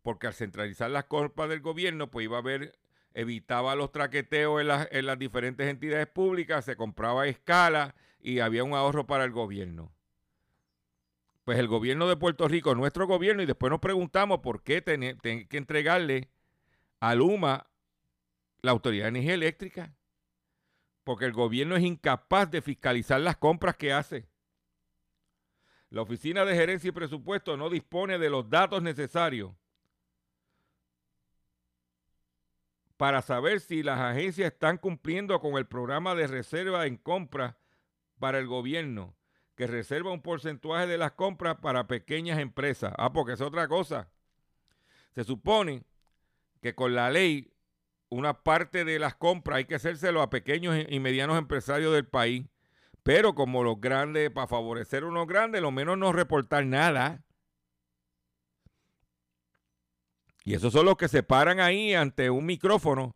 Porque 0.00 0.28
al 0.28 0.32
centralizar 0.32 0.90
las 0.90 1.04
compras 1.04 1.50
del 1.50 1.60
gobierno, 1.60 2.10
pues 2.10 2.24
iba 2.24 2.38
a 2.38 2.40
haber, 2.40 2.78
evitaba 3.12 3.74
los 3.74 3.92
traqueteos 3.92 4.62
en 4.62 4.68
las, 4.68 4.88
en 4.92 5.04
las 5.04 5.18
diferentes 5.18 5.68
entidades 5.68 6.06
públicas, 6.06 6.64
se 6.64 6.74
compraba 6.74 7.24
a 7.24 7.26
escala 7.26 7.94
y 8.18 8.38
había 8.38 8.64
un 8.64 8.72
ahorro 8.72 9.06
para 9.06 9.24
el 9.24 9.30
gobierno. 9.30 9.92
Pues 11.44 11.58
el 11.58 11.68
gobierno 11.68 12.08
de 12.08 12.16
Puerto 12.16 12.48
Rico, 12.48 12.74
nuestro 12.74 13.06
gobierno, 13.06 13.42
y 13.42 13.46
después 13.46 13.68
nos 13.68 13.80
preguntamos 13.80 14.38
por 14.38 14.62
qué 14.62 14.80
tiene 14.80 15.18
que 15.18 15.56
entregarle 15.58 16.30
a 16.98 17.14
Luma 17.14 17.66
la 18.62 18.70
Autoridad 18.70 19.04
de 19.04 19.08
Energía 19.10 19.34
Eléctrica. 19.34 19.97
Porque 21.08 21.24
el 21.24 21.32
gobierno 21.32 21.74
es 21.74 21.84
incapaz 21.84 22.50
de 22.50 22.60
fiscalizar 22.60 23.18
las 23.18 23.38
compras 23.38 23.78
que 23.78 23.94
hace. 23.94 24.28
La 25.88 26.02
Oficina 26.02 26.44
de 26.44 26.54
Gerencia 26.54 26.88
y 26.88 26.92
Presupuesto 26.92 27.56
no 27.56 27.70
dispone 27.70 28.18
de 28.18 28.28
los 28.28 28.50
datos 28.50 28.82
necesarios 28.82 29.52
para 32.98 33.22
saber 33.22 33.60
si 33.60 33.82
las 33.82 33.98
agencias 33.98 34.52
están 34.52 34.76
cumpliendo 34.76 35.40
con 35.40 35.54
el 35.54 35.66
programa 35.66 36.14
de 36.14 36.26
reserva 36.26 36.84
en 36.84 36.98
compras 36.98 37.56
para 38.18 38.38
el 38.38 38.46
gobierno, 38.46 39.16
que 39.54 39.66
reserva 39.66 40.12
un 40.12 40.20
porcentaje 40.20 40.86
de 40.86 40.98
las 40.98 41.12
compras 41.12 41.56
para 41.56 41.86
pequeñas 41.86 42.38
empresas. 42.38 42.92
Ah, 42.98 43.14
porque 43.14 43.32
es 43.32 43.40
otra 43.40 43.66
cosa. 43.66 44.10
Se 45.14 45.24
supone 45.24 45.84
que 46.60 46.74
con 46.74 46.94
la 46.94 47.10
ley 47.10 47.50
una 48.10 48.42
parte 48.42 48.84
de 48.84 48.98
las 48.98 49.14
compras 49.14 49.58
hay 49.58 49.64
que 49.64 49.74
hacérselo 49.74 50.22
a 50.22 50.30
pequeños 50.30 50.76
y 50.88 51.00
medianos 51.00 51.38
empresarios 51.38 51.92
del 51.92 52.06
país. 52.06 52.46
Pero 53.02 53.34
como 53.34 53.62
los 53.62 53.80
grandes, 53.80 54.30
para 54.30 54.46
favorecer 54.46 55.02
a 55.02 55.06
unos 55.06 55.26
grandes, 55.26 55.62
lo 55.62 55.70
menos 55.70 55.96
no 55.96 56.12
reportar 56.12 56.66
nada. 56.66 57.22
Y 60.44 60.54
esos 60.54 60.72
son 60.72 60.86
los 60.86 60.96
que 60.96 61.08
se 61.08 61.22
paran 61.22 61.60
ahí 61.60 61.94
ante 61.94 62.30
un 62.30 62.46
micrófono 62.46 63.14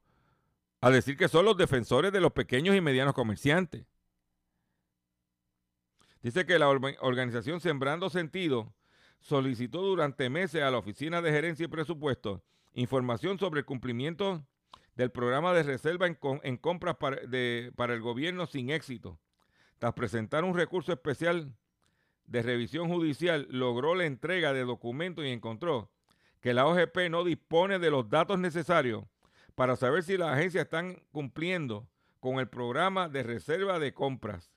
a 0.81 0.91
decir 0.91 1.17
que 1.17 1.29
son 1.29 1.45
los 1.45 1.57
defensores 1.57 2.13
de 2.13 2.21
los 2.21 2.33
pequeños 2.33 2.77
y 2.77 2.81
medianos 2.81 3.15
comerciantes. 3.15 3.87
Dice 6.23 6.47
que 6.47 6.59
la 6.59 6.69
organización 6.69 7.61
Sembrando 7.61 8.11
Sentido 8.11 8.75
solicitó 9.21 9.81
durante 9.83 10.29
meses 10.29 10.63
a 10.63 10.71
la 10.71 10.79
Oficina 10.79 11.23
de 11.23 11.33
Gerencia 11.33 11.65
y 11.65 11.69
Presupuesto 11.69 12.43
información 12.75 13.39
sobre 13.39 13.61
el 13.61 13.67
cumplimiento 13.67 14.47
del 14.97 15.11
programa 15.11 15.53
de 15.55 15.63
reserva 15.63 16.07
en, 16.07 16.57
compras 16.57 16.97
para, 16.97 17.19
para 17.77 17.95
el 17.95 18.01
gobierno 18.01 18.47
sin 18.47 18.71
éxito. 18.71 19.19
Tras 19.79 19.95
presentar 19.95 20.45
un 20.45 20.55
recurso 20.55 20.93
especial 20.93 21.55
de 22.27 22.43
revisión 22.43 22.89
judicial, 22.89 23.47
logró 23.51 23.95
la 23.95 24.07
entrega 24.07 24.53
de 24.53 24.65
documentos 24.65 25.25
y 25.25 25.29
encontró 25.29 25.91
que 26.41 26.55
la 26.55 26.67
OGP 26.67 27.11
no 27.11 27.25
dispone 27.25 27.79
de 27.79 27.91
los 27.91 28.09
datos 28.09 28.39
necesarios 28.39 29.05
para 29.55 29.77
saber 29.77 30.03
si 30.03 30.17
las 30.17 30.31
agencias 30.31 30.65
están 30.65 31.03
cumpliendo 31.13 31.89
con 32.21 32.39
el 32.39 32.49
programa 32.49 33.09
de 33.09 33.23
reserva 33.23 33.79
de 33.79 33.93
compras. 33.95 34.53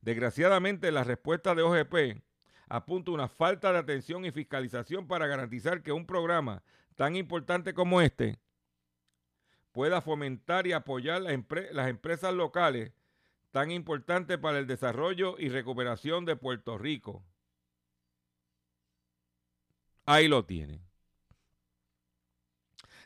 Desgraciadamente, 0.00 0.90
la 0.90 1.04
respuesta 1.04 1.54
de 1.54 1.62
OGP 1.62 2.22
apunta 2.68 3.10
una 3.10 3.28
falta 3.28 3.72
de 3.72 3.78
atención 3.78 4.24
y 4.24 4.32
fiscalización 4.32 5.06
para 5.06 5.26
garantizar 5.26 5.82
que 5.82 5.92
un 5.92 6.06
programa 6.06 6.62
tan 6.96 7.16
importante 7.16 7.74
como 7.74 8.00
este 8.00 8.38
pueda 9.72 10.00
fomentar 10.00 10.66
y 10.66 10.72
apoyar 10.72 11.22
las 11.22 11.88
empresas 11.88 12.34
locales 12.34 12.92
tan 13.50 13.70
importantes 13.70 14.38
para 14.38 14.58
el 14.58 14.66
desarrollo 14.66 15.36
y 15.38 15.48
recuperación 15.48 16.24
de 16.24 16.36
Puerto 16.36 16.78
Rico. 16.78 17.24
Ahí 20.04 20.28
lo 20.28 20.44
tienen. 20.44 20.80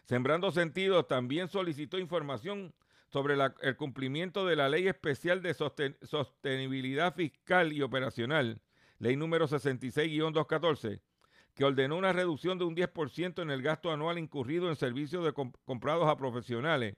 Sembrando 0.04 0.52
Sentidos 0.52 1.08
también 1.08 1.48
solicitó 1.48 1.98
información 1.98 2.72
sobre 3.08 3.36
el 3.62 3.76
cumplimiento 3.76 4.46
de 4.46 4.56
la 4.56 4.68
Ley 4.68 4.88
Especial 4.88 5.42
de 5.42 5.54
Sostenibilidad 5.54 7.14
Fiscal 7.14 7.72
y 7.72 7.82
Operacional, 7.82 8.60
ley 8.98 9.16
número 9.16 9.48
66-214, 9.48 11.00
que 11.56 11.64
ordenó 11.64 11.96
una 11.96 12.12
reducción 12.12 12.58
de 12.58 12.64
un 12.64 12.76
10% 12.76 13.40
en 13.40 13.50
el 13.50 13.62
gasto 13.62 13.90
anual 13.90 14.18
incurrido 14.18 14.68
en 14.68 14.76
servicios 14.76 15.24
de 15.24 15.32
comprados 15.64 16.06
a 16.06 16.16
profesionales 16.16 16.96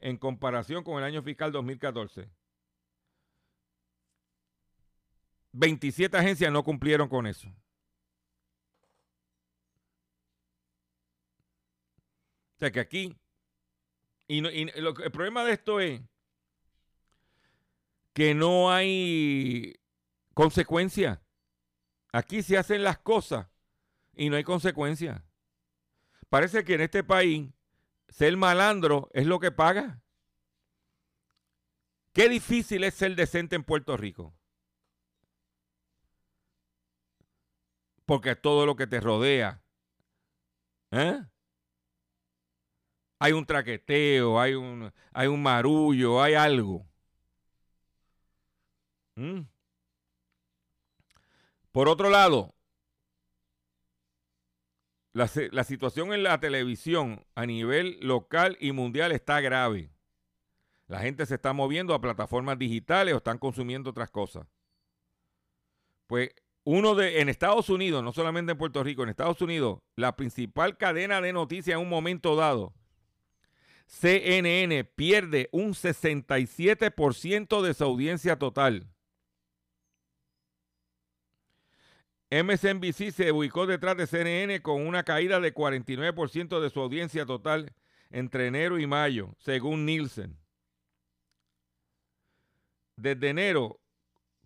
en 0.00 0.16
comparación 0.16 0.84
con 0.84 0.98
el 0.98 1.04
año 1.04 1.24
fiscal 1.24 1.50
2014. 1.50 2.30
27 5.50 6.16
agencias 6.16 6.52
no 6.52 6.62
cumplieron 6.62 7.08
con 7.08 7.26
eso. 7.26 7.48
O 12.54 12.58
sea 12.60 12.70
que 12.70 12.78
aquí, 12.78 13.12
y, 14.28 14.38
el 14.38 15.12
problema 15.12 15.44
de 15.44 15.52
esto 15.52 15.80
es 15.80 16.00
que 18.12 18.34
no 18.34 18.70
hay 18.70 19.74
consecuencia. 20.32 21.20
Aquí 22.12 22.42
se 22.42 22.56
hacen 22.56 22.84
las 22.84 22.98
cosas 22.98 23.48
y 24.16 24.28
no 24.30 24.36
hay 24.36 24.44
consecuencia. 24.44 25.24
Parece 26.28 26.64
que 26.64 26.74
en 26.74 26.80
este 26.80 27.04
país 27.04 27.48
ser 28.08 28.36
malandro 28.36 29.08
es 29.12 29.26
lo 29.26 29.38
que 29.38 29.52
paga. 29.52 30.00
Qué 32.12 32.28
difícil 32.28 32.82
es 32.82 32.94
ser 32.94 33.14
decente 33.14 33.54
en 33.54 33.62
Puerto 33.62 33.96
Rico. 33.96 34.34
Porque 38.04 38.34
todo 38.34 38.66
lo 38.66 38.74
que 38.74 38.86
te 38.86 39.00
rodea. 39.00 39.62
¿eh? 40.90 41.20
hay 43.18 43.32
un 43.32 43.46
traqueteo, 43.46 44.40
hay 44.40 44.54
un, 44.54 44.92
hay 45.12 45.28
un 45.28 45.42
marullo, 45.42 46.22
hay 46.22 46.34
algo. 46.34 46.86
¿Mm? 49.16 49.42
Por 51.72 51.88
otro 51.88 52.10
lado, 52.10 52.54
la, 55.16 55.30
la, 55.50 55.64
situación 55.64 56.12
en 56.12 56.22
la 56.22 56.38
televisión 56.40 57.24
a 57.34 57.46
nivel 57.46 57.98
local 58.02 58.58
y 58.60 58.72
mundial 58.72 59.12
está 59.12 59.40
grave. 59.40 59.90
La 60.88 61.00
gente 61.00 61.24
se 61.24 61.36
está 61.36 61.52
moviendo 61.52 61.94
a 61.94 62.00
plataformas 62.00 62.58
digitales 62.58 63.14
o 63.14 63.16
están 63.16 63.38
consumiendo 63.38 63.90
otras 63.90 64.10
cosas. 64.10 64.46
Pues 66.06 66.30
uno 66.64 66.94
de, 66.94 67.20
en 67.20 67.28
Estados 67.28 67.70
Unidos, 67.70 68.04
no 68.04 68.12
solamente 68.12 68.52
en 68.52 68.58
Puerto 68.58 68.84
Rico, 68.84 69.02
en 69.02 69.08
Estados 69.08 69.40
Unidos, 69.40 69.78
la 69.94 70.16
principal 70.16 70.76
cadena 70.76 71.20
de 71.20 71.32
noticias 71.32 71.76
en 71.76 71.82
un 71.82 71.88
momento 71.88 72.36
dado 72.36 72.74
CNN 73.86 74.84
pierde 74.84 75.48
un 75.52 75.72
67% 75.72 77.62
de 77.62 77.72
su 77.72 77.84
audiencia 77.84 78.38
total. 78.38 78.88
MSNBC 82.30 83.12
se 83.12 83.30
ubicó 83.30 83.66
detrás 83.66 83.96
de 83.96 84.06
CNN 84.06 84.60
con 84.60 84.84
una 84.86 85.04
caída 85.04 85.38
de 85.40 85.54
49% 85.54 86.60
de 86.60 86.70
su 86.70 86.80
audiencia 86.80 87.24
total 87.24 87.72
entre 88.10 88.48
enero 88.48 88.78
y 88.78 88.86
mayo, 88.86 89.34
según 89.38 89.86
Nielsen. 89.86 90.36
Desde 92.96 93.28
enero, 93.28 93.80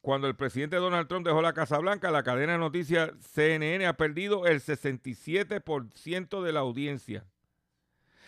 cuando 0.02 0.26
el 0.28 0.36
presidente 0.36 0.76
Donald 0.76 1.08
Trump 1.08 1.26
dejó 1.26 1.40
la 1.40 1.52
Casa 1.54 1.78
Blanca, 1.78 2.10
la 2.10 2.22
cadena 2.22 2.52
de 2.52 2.58
noticias 2.58 3.12
CNN 3.20 3.86
ha 3.86 3.96
perdido 3.96 4.46
el 4.46 4.60
67% 4.60 6.42
de 6.42 6.52
la 6.52 6.60
audiencia. 6.60 7.24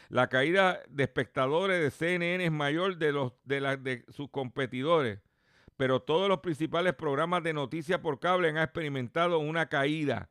La 0.09 0.29
caída 0.29 0.81
de 0.89 1.05
espectadores 1.05 1.81
de 1.83 1.91
CNN 1.91 2.45
es 2.45 2.53
mayor 2.53 2.99
de, 2.99 3.13
los, 3.13 3.33
de, 3.45 3.61
de 3.79 4.05
sus 4.09 4.31
competidores, 4.31 5.21
pero 5.83 6.01
todos 6.01 6.29
los 6.29 6.39
principales 6.39 6.95
programas 6.95 7.43
de 7.43 7.53
noticias 7.53 7.99
por 7.99 8.21
cable 8.21 8.49
han 8.51 8.59
experimentado 8.59 9.41
una 9.41 9.69
caída. 9.69 10.29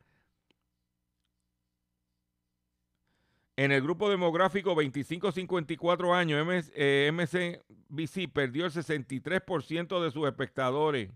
En 3.58 3.74
el 3.74 3.82
grupo 3.82 4.10
demográfico 4.10 4.74
25-54 4.74 6.16
años, 6.16 6.46
MSNBC 6.46 8.18
eh, 8.18 8.28
perdió 8.30 8.66
el 8.66 8.72
63% 8.72 10.02
de 10.02 10.12
sus 10.12 10.26
espectadores. 10.26 11.12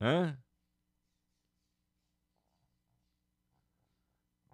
¿Eh? 0.00 0.34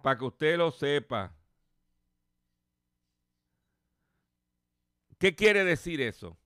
Para 0.03 0.17
que 0.17 0.25
usted 0.25 0.57
lo 0.57 0.71
sepa. 0.71 1.33
¿Qué 5.17 5.33
quiere 5.33 5.63
decir 5.63 6.01
eso? 6.01 6.37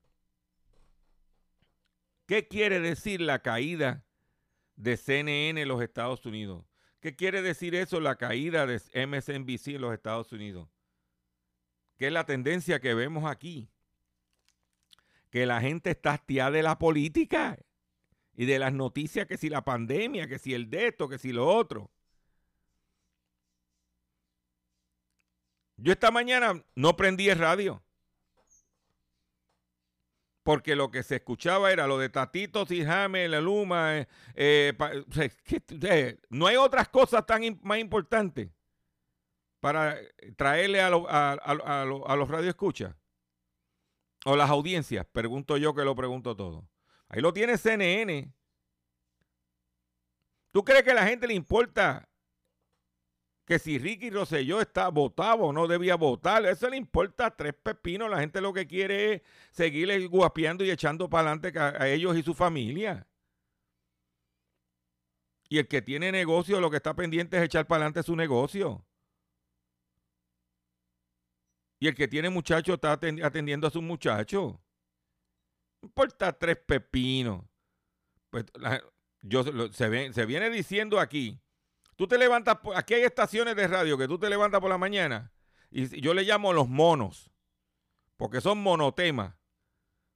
¿Qué 2.25 2.47
quiere 2.47 2.79
decir 2.79 3.21
la 3.21 3.39
caída 3.39 4.03
de 4.75 4.97
CNN 4.97 5.61
en 5.61 5.67
los 5.67 5.81
Estados 5.81 6.25
Unidos? 6.25 6.65
¿Qué 6.99 7.15
quiere 7.15 7.41
decir 7.43 7.75
eso, 7.75 7.99
la 7.99 8.15
caída 8.15 8.65
de 8.65 8.77
MSNBC 9.07 9.75
en 9.75 9.81
los 9.81 9.93
Estados 9.93 10.31
Unidos? 10.31 10.67
¿Qué 11.97 12.07
es 12.07 12.13
la 12.13 12.25
tendencia 12.25 12.79
que 12.79 12.95
vemos 12.95 13.29
aquí? 13.29 13.69
Que 15.29 15.45
la 15.45 15.61
gente 15.61 15.91
está 15.91 16.13
hastiada 16.13 16.51
de 16.51 16.63
la 16.63 16.79
política 16.79 17.57
y 18.33 18.45
de 18.45 18.57
las 18.57 18.73
noticias, 18.73 19.27
que 19.27 19.37
si 19.37 19.49
la 19.49 19.63
pandemia, 19.63 20.27
que 20.27 20.39
si 20.39 20.53
el 20.53 20.69
de 20.69 20.87
esto, 20.87 21.07
que 21.07 21.19
si 21.19 21.31
lo 21.31 21.47
otro. 21.47 21.91
Yo 25.77 25.91
esta 25.91 26.09
mañana 26.09 26.63
no 26.73 26.95
prendí 26.95 27.31
radio. 27.33 27.84
Porque 30.45 30.75
lo 30.75 30.91
que 30.91 31.01
se 31.01 31.15
escuchaba 31.15 31.71
era 31.71 31.87
lo 31.87 31.97
de 31.97 32.07
Tatito 32.09 32.67
Sijame, 32.67 33.27
la 33.27 33.41
Luma. 33.41 33.97
Eh, 33.97 34.05
eh, 34.35 36.17
no 36.29 36.45
hay 36.45 36.55
otras 36.55 36.87
cosas 36.89 37.25
tan 37.25 37.41
más 37.63 37.79
importantes 37.79 38.51
para 39.59 39.97
traerle 40.37 40.81
a, 40.81 40.89
a, 40.89 41.33
a, 41.33 41.81
a 41.81 42.15
los 42.15 42.29
radioescuchas. 42.29 42.93
o 44.25 44.35
las 44.35 44.51
audiencias, 44.51 45.07
pregunto 45.11 45.57
yo 45.57 45.73
que 45.73 45.83
lo 45.83 45.95
pregunto 45.95 46.35
todo. 46.35 46.69
Ahí 47.09 47.21
lo 47.21 47.33
tiene 47.33 47.57
CNN. 47.57 48.31
¿Tú 50.51 50.63
crees 50.63 50.83
que 50.83 50.91
a 50.91 50.95
la 50.95 51.07
gente 51.07 51.25
le 51.25 51.33
importa 51.33 52.07
que 53.45 53.59
si 53.59 53.77
Ricky 53.77 54.09
Rosselló 54.09 54.59
está 54.59 54.89
votado 54.89 55.43
o 55.43 55.53
no 55.53 55.67
debía 55.67 55.95
votar? 55.95 56.45
Eso 56.45 56.67
le 56.67 56.77
importa 56.77 57.29
tres 57.35 57.53
pepinos. 57.53 58.09
La 58.09 58.19
gente 58.19 58.41
lo 58.41 58.51
que 58.53 58.65
quiere 58.65 59.13
es 59.13 59.21
seguirle 59.51 60.07
guapeando 60.07 60.63
y 60.65 60.71
echando 60.71 61.09
para 61.09 61.31
adelante 61.31 61.59
a, 61.59 61.87
ellos 61.87 62.17
y 62.17 62.23
su 62.23 62.33
familia. 62.33 63.07
Y 65.47 65.59
el 65.59 65.67
que 65.67 65.83
tiene 65.83 66.11
negocio, 66.11 66.59
lo 66.59 66.71
que 66.71 66.77
está 66.77 66.95
pendiente 66.95 67.37
es 67.37 67.43
echar 67.43 67.67
para 67.67 67.83
adelante 67.85 68.01
su 68.01 68.15
negocio. 68.15 68.83
Y 71.79 71.87
el 71.87 71.93
que 71.93 72.07
tiene 72.07 72.29
muchacho 72.31 72.73
está 72.73 72.99
atendi- 72.99 73.23
atendiendo 73.23 73.67
a 73.67 73.69
sus 73.69 73.83
muchachos. 73.83 74.53
No 75.81 75.87
importa 75.87 76.33
tres 76.33 76.57
pepinos. 76.57 77.43
Pues 78.31 78.45
yo, 79.21 79.43
lo- 79.43 79.71
se, 79.71 80.13
se 80.13 80.25
viene 80.25 80.49
diciendo 80.49 80.99
aquí. 80.99 81.39
Tú 81.95 82.07
te 82.07 82.17
levantas, 82.17 82.57
aquí 82.75 82.93
hay 82.93 83.03
estaciones 83.03 83.55
de 83.55 83.67
radio 83.67 83.97
que 83.97 84.07
tú 84.07 84.19
te 84.19 84.29
levantas 84.29 84.59
por 84.59 84.69
la 84.69 84.77
mañana 84.77 85.31
y 85.71 86.01
yo 86.01 86.13
le 86.13 86.23
llamo 86.23 86.53
los 86.53 86.67
monos, 86.67 87.31
porque 88.17 88.41
son 88.41 88.59
monotemas. 88.61 89.35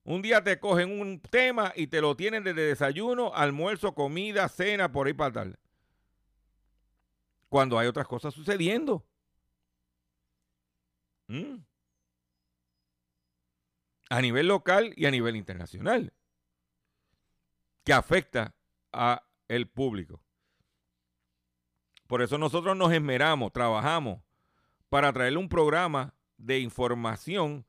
Un 0.04 0.22
día 0.22 0.44
te 0.44 0.60
cogen 0.60 1.00
un 1.00 1.22
tema 1.22 1.74
y 1.76 1.88
te 1.88 2.02
lo 2.02 2.16
tienen 2.16 2.44
desde 2.44 2.62
desayuno, 2.62 3.34
almuerzo, 3.34 3.94
comida, 3.94 4.48
cena, 4.50 4.92
por 4.92 5.08
ahí 5.08 5.14
para 5.14 5.34
tal. 5.34 5.60
Cuando 7.50 7.78
hay 7.78 7.88
otras 7.88 8.08
cosas 8.08 8.34
sucediendo. 8.34 9.06
¿Mm? 11.28 11.58
A 14.10 14.22
nivel 14.22 14.48
local 14.48 14.94
y 14.96 15.06
a 15.06 15.12
nivel 15.12 15.36
internacional. 15.36 16.14
Que 17.84 17.94
afecta 17.94 18.56
a 18.92 19.28
el 19.48 19.68
público. 19.68 20.24
Por 22.10 22.24
eso 22.24 22.40
nosotros 22.40 22.76
nos 22.76 22.92
esmeramos, 22.92 23.54
trabajamos 23.54 24.20
para 24.90 25.14
traerle 25.14 25.38
un 25.38 25.48
programa 25.48 26.16
de 26.38 26.60
información 26.60 27.68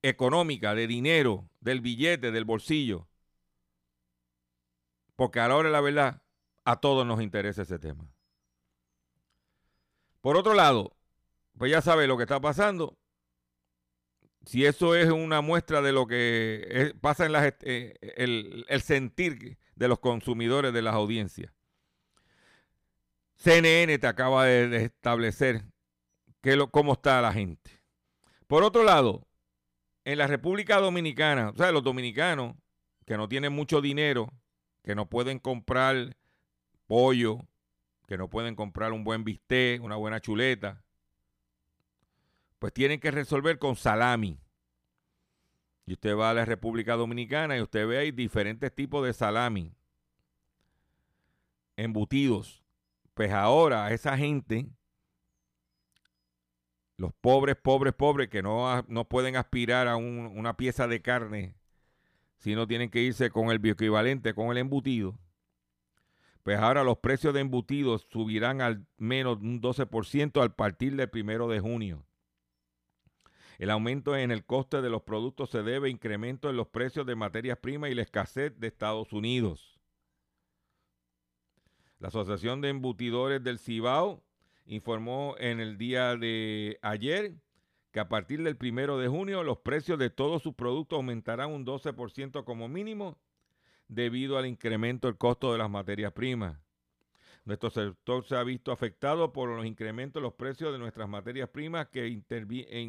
económica, 0.00 0.74
de 0.74 0.86
dinero, 0.86 1.50
del 1.60 1.82
billete, 1.82 2.30
del 2.30 2.46
bolsillo. 2.46 3.06
Porque 5.14 5.40
a 5.40 5.48
la 5.48 5.62
de 5.62 5.68
la 5.70 5.82
verdad, 5.82 6.22
a 6.64 6.80
todos 6.80 7.06
nos 7.06 7.20
interesa 7.20 7.60
ese 7.60 7.78
tema. 7.78 8.10
Por 10.22 10.38
otro 10.38 10.54
lado, 10.54 10.96
pues 11.58 11.70
ya 11.70 11.82
sabe 11.82 12.06
lo 12.06 12.16
que 12.16 12.22
está 12.22 12.40
pasando. 12.40 12.96
Si 14.46 14.64
eso 14.64 14.94
es 14.94 15.10
una 15.10 15.42
muestra 15.42 15.82
de 15.82 15.92
lo 15.92 16.06
que 16.06 16.66
es- 16.70 16.94
pasa 16.94 17.26
en 17.26 17.32
las, 17.32 17.52
eh, 17.60 17.94
el, 18.16 18.64
el 18.70 18.80
sentir 18.80 19.58
de 19.76 19.88
los 19.88 19.98
consumidores 19.98 20.72
de 20.72 20.80
las 20.80 20.94
audiencias. 20.94 21.53
CNN 23.44 23.98
te 23.98 24.06
acaba 24.06 24.46
de, 24.46 24.86
establecer 24.86 25.66
cómo 26.70 26.94
está 26.94 27.20
la 27.20 27.30
gente. 27.30 27.70
Por 28.46 28.62
otro 28.62 28.84
lado, 28.84 29.26
en 30.06 30.16
la 30.16 30.26
República 30.26 30.78
Dominicana, 30.80 31.50
o 31.50 31.56
sea, 31.56 31.70
los 31.70 31.84
dominicanos 31.84 32.56
que 33.04 33.18
no 33.18 33.28
tienen 33.28 33.52
mucho 33.52 33.82
dinero, 33.82 34.32
que 34.82 34.94
no 34.94 35.10
pueden 35.10 35.38
comprar 35.38 36.16
pollo, 36.86 37.46
que 38.06 38.16
no 38.16 38.30
pueden 38.30 38.54
comprar 38.56 38.92
un 38.92 39.04
buen 39.04 39.24
bistec, 39.24 39.82
una 39.82 39.96
buena 39.96 40.20
chuleta, 40.20 40.82
pues 42.58 42.72
tienen 42.72 42.98
que 42.98 43.10
resolver 43.10 43.58
con 43.58 43.76
salami. 43.76 44.38
Y 45.84 45.92
usted 45.92 46.16
va 46.16 46.30
a 46.30 46.34
la 46.34 46.46
República 46.46 46.94
Dominicana 46.94 47.58
y 47.58 47.60
usted 47.60 47.86
ve 47.86 47.98
ahí 47.98 48.10
diferentes 48.10 48.74
tipos 48.74 49.04
de 49.04 49.12
salami, 49.12 49.70
embutidos. 51.76 52.63
Pues 53.14 53.32
ahora 53.32 53.92
esa 53.92 54.16
gente, 54.16 54.68
los 56.96 57.12
pobres, 57.20 57.56
pobres, 57.56 57.94
pobres, 57.94 58.28
que 58.28 58.42
no, 58.42 58.82
no 58.88 59.08
pueden 59.08 59.36
aspirar 59.36 59.88
a 59.88 59.96
un- 59.96 60.32
una 60.36 60.56
pieza 60.56 60.86
de 60.88 61.02
carne, 61.02 61.56
sino 62.38 62.66
tienen 62.68 62.90
que 62.90 63.02
irse 63.02 63.30
con 63.30 63.50
el 63.50 63.58
bioequivalente, 63.60 64.34
con 64.34 64.50
el 64.50 64.58
embutido. 64.58 65.18
Pues 66.44 66.58
ahora 66.58 66.84
los 66.84 66.98
precios 66.98 67.34
de 67.34 67.40
embutidos 67.40 68.06
subirán 68.10 68.60
al 68.60 68.86
menos 68.98 69.38
un 69.40 69.60
12% 69.60 70.42
al 70.42 70.54
partir 70.54 70.94
del 70.94 71.10
primero 71.10 71.48
de 71.48 71.58
junio. 71.58 72.06
El 73.58 73.70
aumento 73.70 74.16
en 74.16 74.30
el 74.30 74.44
coste 74.44 74.80
de 74.80 74.90
los 74.90 75.02
productos 75.02 75.50
se 75.50 75.64
debe 75.64 75.88
a 75.88 75.90
incremento 75.90 76.48
en 76.50 76.56
los 76.56 76.68
precios 76.68 77.04
de 77.04 77.16
materias 77.16 77.58
primas 77.58 77.90
y 77.90 77.94
la 77.96 78.02
escasez 78.02 78.52
de 78.60 78.68
Estados 78.68 79.12
Unidos. 79.12 79.73
La 82.04 82.08
Asociación 82.08 82.60
de 82.60 82.68
Embutidores 82.68 83.42
del 83.42 83.58
Cibao 83.58 84.22
informó 84.66 85.36
en 85.38 85.58
el 85.58 85.78
día 85.78 86.16
de 86.16 86.78
ayer 86.82 87.32
que 87.92 88.00
a 88.00 88.10
partir 88.10 88.42
del 88.42 88.58
primero 88.58 88.98
de 88.98 89.08
junio 89.08 89.42
los 89.42 89.60
precios 89.60 89.98
de 89.98 90.10
todos 90.10 90.42
sus 90.42 90.52
productos 90.52 90.98
aumentarán 90.98 91.50
un 91.50 91.64
12% 91.64 92.44
como 92.44 92.68
mínimo 92.68 93.16
debido 93.88 94.36
al 94.36 94.44
incremento 94.44 95.08
del 95.08 95.16
costo 95.16 95.50
de 95.52 95.56
las 95.56 95.70
materias 95.70 96.12
primas. 96.12 96.58
Nuestro 97.46 97.70
sector 97.70 98.22
se 98.26 98.36
ha 98.36 98.44
visto 98.44 98.70
afectado 98.70 99.32
por 99.32 99.48
los 99.48 99.64
incrementos 99.64 100.20
de 100.20 100.24
los 100.24 100.34
precios 100.34 100.72
de 100.72 100.78
nuestras 100.78 101.08
materias 101.08 101.48
primas 101.48 101.88
que 101.88 102.06
intervi- 102.06 102.66
e 102.68 102.82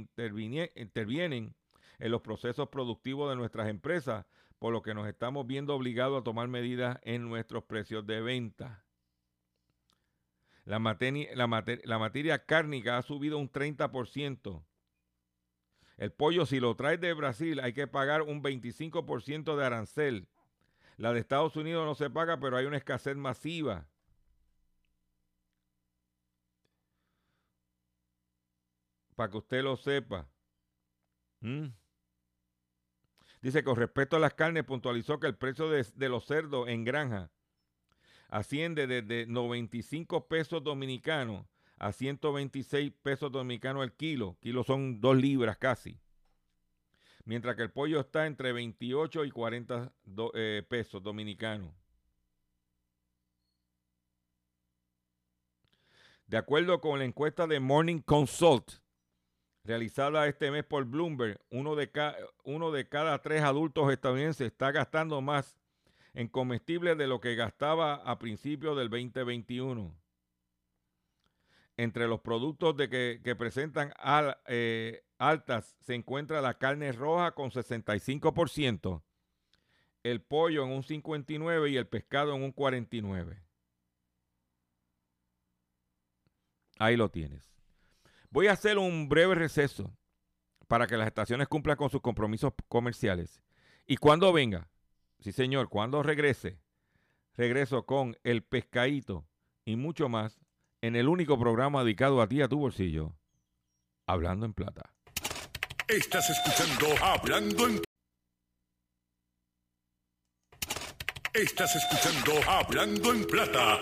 intervienen 0.75 1.55
en 1.99 2.11
los 2.11 2.19
procesos 2.19 2.67
productivos 2.67 3.29
de 3.29 3.37
nuestras 3.37 3.69
empresas, 3.69 4.25
por 4.59 4.73
lo 4.73 4.81
que 4.81 4.93
nos 4.93 5.07
estamos 5.07 5.47
viendo 5.47 5.73
obligados 5.73 6.19
a 6.19 6.23
tomar 6.25 6.49
medidas 6.49 6.99
en 7.03 7.29
nuestros 7.29 7.63
precios 7.63 8.05
de 8.05 8.19
venta. 8.19 8.84
La, 10.65 10.79
la 10.79 11.63
la 11.83 11.99
materia 11.99 12.45
cárnica 12.45 12.97
ha 12.97 13.01
subido 13.03 13.37
un 13.37 13.51
30%. 13.51 14.65
El 15.97 16.11
pollo, 16.11 16.45
si 16.45 16.59
lo 16.59 16.75
traes 16.75 16.99
de 16.99 17.13
Brasil, 17.13 17.59
hay 17.61 17.73
que 17.73 17.87
pagar 17.87 18.21
un 18.23 18.43
25% 18.43 19.55
de 19.55 19.65
arancel. 19.65 20.27
La 20.97 21.13
de 21.13 21.19
Estados 21.19 21.55
Unidos 21.55 21.85
no 21.85 21.95
se 21.95 22.09
paga, 22.09 22.39
pero 22.39 22.57
hay 22.57 22.65
una 22.65 22.77
escasez 22.77 23.15
masiva. 23.15 23.87
Para 29.15 29.31
que 29.31 29.37
usted 29.37 29.63
lo 29.63 29.77
sepa. 29.77 30.27
¿Mm? 31.41 31.67
Dice, 33.41 33.63
con 33.63 33.75
respecto 33.75 34.15
a 34.15 34.19
las 34.19 34.33
carnes, 34.33 34.63
puntualizó 34.63 35.19
que 35.19 35.27
el 35.27 35.35
precio 35.37 35.69
de, 35.69 35.85
de 35.95 36.09
los 36.09 36.25
cerdos 36.25 36.67
en 36.67 36.83
granja 36.83 37.29
asciende 38.35 38.85
desde 38.85 39.25
95 39.27 40.27
pesos 40.27 40.61
dominicanos 40.61 41.45
a 41.77 41.93
126 41.93 42.91
pesos 43.01 43.31
dominicanos 43.31 43.81
el 43.85 43.93
kilo. 43.93 44.37
Kilo 44.41 44.65
son 44.65 44.99
dos 44.99 45.15
libras 45.15 45.57
casi. 45.57 45.97
Mientras 47.23 47.55
que 47.55 47.63
el 47.63 47.71
pollo 47.71 48.01
está 48.01 48.27
entre 48.27 48.51
28 48.51 49.23
y 49.23 49.31
40 49.31 49.93
do- 50.03 50.31
eh, 50.35 50.63
pesos 50.67 51.01
dominicanos. 51.01 51.73
De 56.27 56.35
acuerdo 56.37 56.81
con 56.81 56.99
la 56.99 57.05
encuesta 57.05 57.47
de 57.47 57.61
Morning 57.61 58.01
Consult, 58.01 58.69
realizada 59.63 60.27
este 60.27 60.51
mes 60.51 60.65
por 60.65 60.83
Bloomberg, 60.83 61.39
uno 61.51 61.75
de, 61.75 61.89
uno 62.43 62.71
de 62.71 62.89
cada 62.89 63.21
tres 63.21 63.43
adultos 63.43 63.91
estadounidenses 63.93 64.47
está 64.47 64.71
gastando 64.71 65.21
más 65.21 65.57
en 66.15 66.29
comestibles 66.29 66.97
de 66.97 67.07
lo 67.07 67.19
que 67.19 67.35
gastaba 67.35 67.95
a 67.95 68.17
principios 68.17 68.77
del 68.77 68.89
2021. 68.89 69.93
Entre 71.77 72.07
los 72.07 72.21
productos 72.21 72.77
de 72.77 72.89
que, 72.89 73.21
que 73.21 73.35
presentan 73.35 73.93
eh, 74.47 75.03
altas 75.17 75.75
se 75.81 75.93
encuentra 75.93 76.41
la 76.41 76.57
carne 76.57 76.93
roja 76.93 77.31
con 77.31 77.51
65%, 77.51 79.03
el 80.03 80.21
pollo 80.21 80.63
en 80.63 80.71
un 80.71 80.83
59% 80.83 81.69
y 81.69 81.75
el 81.75 81.87
pescado 81.87 82.33
en 82.33 82.43
un 82.43 82.55
49%. 82.55 83.41
Ahí 86.79 86.95
lo 86.95 87.09
tienes. 87.09 87.53
Voy 88.29 88.47
a 88.47 88.53
hacer 88.53 88.77
un 88.77 89.09
breve 89.09 89.35
receso 89.35 89.93
para 90.67 90.87
que 90.87 90.97
las 90.97 91.07
estaciones 91.07 91.47
cumplan 91.49 91.77
con 91.77 91.89
sus 91.89 92.01
compromisos 92.01 92.53
comerciales. 92.69 93.41
Y 93.85 93.97
cuando 93.97 94.31
venga, 94.33 94.69
sí 95.19 95.31
señor, 95.31 95.69
cuando 95.69 96.03
regrese, 96.03 96.59
regreso 97.33 97.85
con 97.85 98.17
el 98.23 98.43
pescadito 98.43 99.27
y 99.65 99.75
mucho 99.75 100.09
más 100.09 100.39
en 100.81 100.95
el 100.95 101.07
único 101.07 101.39
programa 101.39 101.83
dedicado 101.83 102.21
a 102.21 102.27
ti, 102.27 102.41
a 102.41 102.47
tu 102.47 102.59
bolsillo, 102.59 103.15
Hablando 104.07 104.45
en 104.45 104.53
Plata. 104.53 104.93
Estás 105.87 106.29
escuchando 106.29 106.87
Hablando 107.03 107.67
en 107.67 107.81
Estás 111.33 111.75
escuchando 111.75 112.33
Hablando 112.49 113.13
en 113.13 113.25
Plata. 113.25 113.79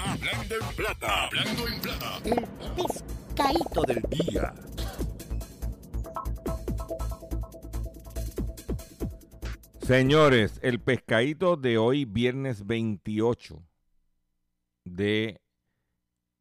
Hablando 0.00 0.54
en 0.54 0.76
Plata. 0.76 1.24
Hablando 1.24 1.68
en 1.68 1.80
Plata. 1.80 2.18
El 2.24 2.48
pescadito 2.76 3.82
del 3.82 4.02
día. 4.08 4.54
Señores, 9.84 10.60
el 10.62 10.80
pescadito 10.80 11.58
de 11.58 11.76
hoy, 11.76 12.06
viernes 12.06 12.66
28 12.66 13.62
de 14.84 15.42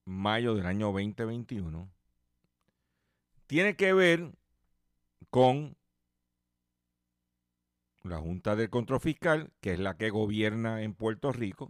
mayo 0.06 0.56
del 0.56 0.66
año 0.66 0.94
2021, 0.94 1.92
tiene 3.46 3.76
que 3.76 3.92
ver 3.92 4.32
con 5.30 5.76
la 8.04 8.20
Junta 8.20 8.56
de 8.56 8.70
Control 8.70 9.02
Fiscal, 9.02 9.52
que 9.60 9.74
es 9.74 9.80
la 9.80 9.98
que 9.98 10.10
gobierna 10.10 10.82
en 10.82 10.94
Puerto 10.94 11.34
Rico, 11.34 11.70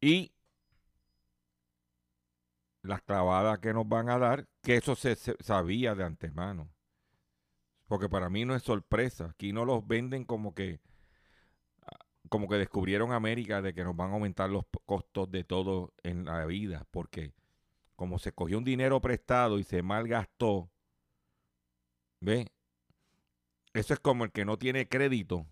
y 0.00 0.32
las 2.82 3.02
clavadas 3.02 3.60
que 3.60 3.72
nos 3.72 3.88
van 3.88 4.10
a 4.10 4.18
dar, 4.18 4.48
que 4.62 4.78
eso 4.78 4.96
se 4.96 5.14
sabía 5.14 5.94
de 5.94 6.02
antemano. 6.02 6.68
Porque 7.88 8.08
para 8.08 8.30
mí 8.30 8.44
no 8.44 8.54
es 8.54 8.62
sorpresa. 8.62 9.30
Aquí 9.30 9.52
no 9.52 9.64
los 9.64 9.86
venden 9.86 10.24
como 10.24 10.54
que 10.54 10.80
como 12.28 12.48
que 12.48 12.56
descubrieron 12.56 13.12
América 13.12 13.62
de 13.62 13.74
que 13.74 13.84
nos 13.84 13.96
van 13.96 14.10
a 14.10 14.14
aumentar 14.14 14.50
los 14.50 14.64
costos 14.84 15.30
de 15.30 15.44
todo 15.44 15.94
en 16.02 16.24
la 16.24 16.44
vida, 16.46 16.86
porque 16.90 17.32
como 17.96 18.18
se 18.18 18.32
cogió 18.32 18.58
un 18.58 18.64
dinero 18.64 19.00
prestado 19.00 19.58
y 19.58 19.64
se 19.64 19.82
malgastó, 19.82 20.70
¿ve? 22.20 22.46
Eso 23.74 23.94
es 23.94 24.00
como 24.00 24.24
el 24.24 24.32
que 24.32 24.44
no 24.44 24.58
tiene 24.58 24.88
crédito 24.88 25.46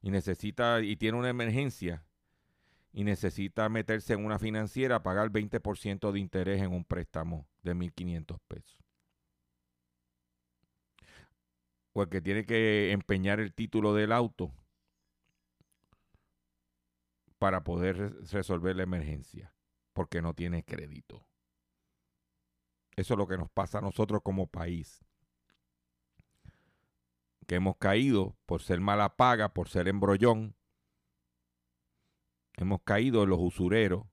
y 0.00 0.10
necesita 0.10 0.80
y 0.82 0.96
tiene 0.96 1.18
una 1.18 1.30
emergencia 1.30 2.04
y 2.92 3.04
necesita 3.04 3.68
meterse 3.68 4.14
en 4.14 4.24
una 4.24 4.38
financiera, 4.38 5.02
pagar 5.02 5.30
20% 5.30 6.12
de 6.12 6.20
interés 6.20 6.62
en 6.62 6.72
un 6.72 6.84
préstamo 6.84 7.46
de 7.62 7.74
1.500 7.74 8.38
pesos. 8.48 8.77
O 11.98 12.02
el 12.02 12.10
que 12.10 12.20
tiene 12.22 12.46
que 12.46 12.92
empeñar 12.92 13.40
el 13.40 13.52
título 13.52 13.92
del 13.92 14.12
auto 14.12 14.54
para 17.40 17.64
poder 17.64 18.24
resolver 18.30 18.76
la 18.76 18.84
emergencia, 18.84 19.52
porque 19.94 20.22
no 20.22 20.32
tiene 20.32 20.64
crédito. 20.64 21.26
Eso 22.94 23.14
es 23.14 23.18
lo 23.18 23.26
que 23.26 23.36
nos 23.36 23.50
pasa 23.50 23.78
a 23.78 23.80
nosotros 23.80 24.22
como 24.22 24.46
país. 24.46 25.04
Que 27.48 27.56
hemos 27.56 27.76
caído 27.78 28.36
por 28.46 28.62
ser 28.62 28.78
mala 28.78 29.16
paga, 29.16 29.52
por 29.52 29.68
ser 29.68 29.88
embrollón. 29.88 30.54
Hemos 32.58 32.80
caído 32.84 33.24
en 33.24 33.30
los 33.30 33.40
usureros 33.40 34.06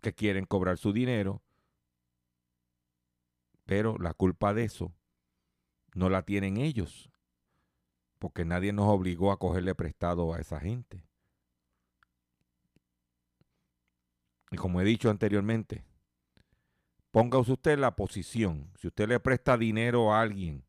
que 0.00 0.14
quieren 0.14 0.44
cobrar 0.44 0.78
su 0.78 0.92
dinero. 0.92 1.42
Pero 3.70 3.96
la 3.98 4.14
culpa 4.14 4.52
de 4.52 4.64
eso 4.64 4.92
no 5.94 6.10
la 6.10 6.22
tienen 6.22 6.56
ellos 6.56 7.08
porque 8.18 8.44
nadie 8.44 8.72
nos 8.72 8.88
obligó 8.88 9.30
a 9.30 9.38
cogerle 9.38 9.76
prestado 9.76 10.34
a 10.34 10.40
esa 10.40 10.58
gente. 10.58 11.06
Y 14.50 14.56
como 14.56 14.80
he 14.80 14.84
dicho 14.84 15.08
anteriormente, 15.08 15.84
póngase 17.12 17.52
usted 17.52 17.78
la 17.78 17.94
posición. 17.94 18.72
Si 18.76 18.88
usted 18.88 19.06
le 19.06 19.20
presta 19.20 19.56
dinero 19.56 20.12
a 20.12 20.20
alguien, 20.20 20.66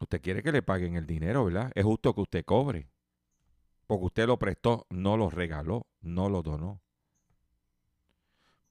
usted 0.00 0.20
quiere 0.20 0.42
que 0.42 0.50
le 0.50 0.62
paguen 0.62 0.96
el 0.96 1.06
dinero, 1.06 1.44
¿verdad? 1.44 1.70
Es 1.76 1.84
justo 1.84 2.12
que 2.12 2.22
usted 2.22 2.44
cobre. 2.44 2.90
Porque 3.86 4.06
usted 4.06 4.26
lo 4.26 4.36
prestó, 4.36 4.88
no 4.90 5.16
lo 5.16 5.30
regaló, 5.30 5.86
no 6.00 6.28
lo 6.28 6.42
donó. 6.42 6.81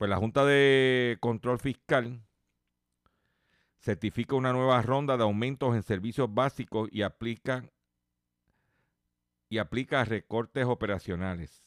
Pues 0.01 0.09
la 0.09 0.17
Junta 0.17 0.43
de 0.45 1.19
Control 1.19 1.59
Fiscal 1.59 2.25
certifica 3.77 4.35
una 4.35 4.51
nueva 4.51 4.81
ronda 4.81 5.15
de 5.15 5.21
aumentos 5.21 5.75
en 5.75 5.83
servicios 5.83 6.33
básicos 6.33 6.89
y 6.91 7.03
aplica, 7.03 7.69
y 9.47 9.59
aplica 9.59 10.03
recortes 10.03 10.65
operacionales. 10.65 11.63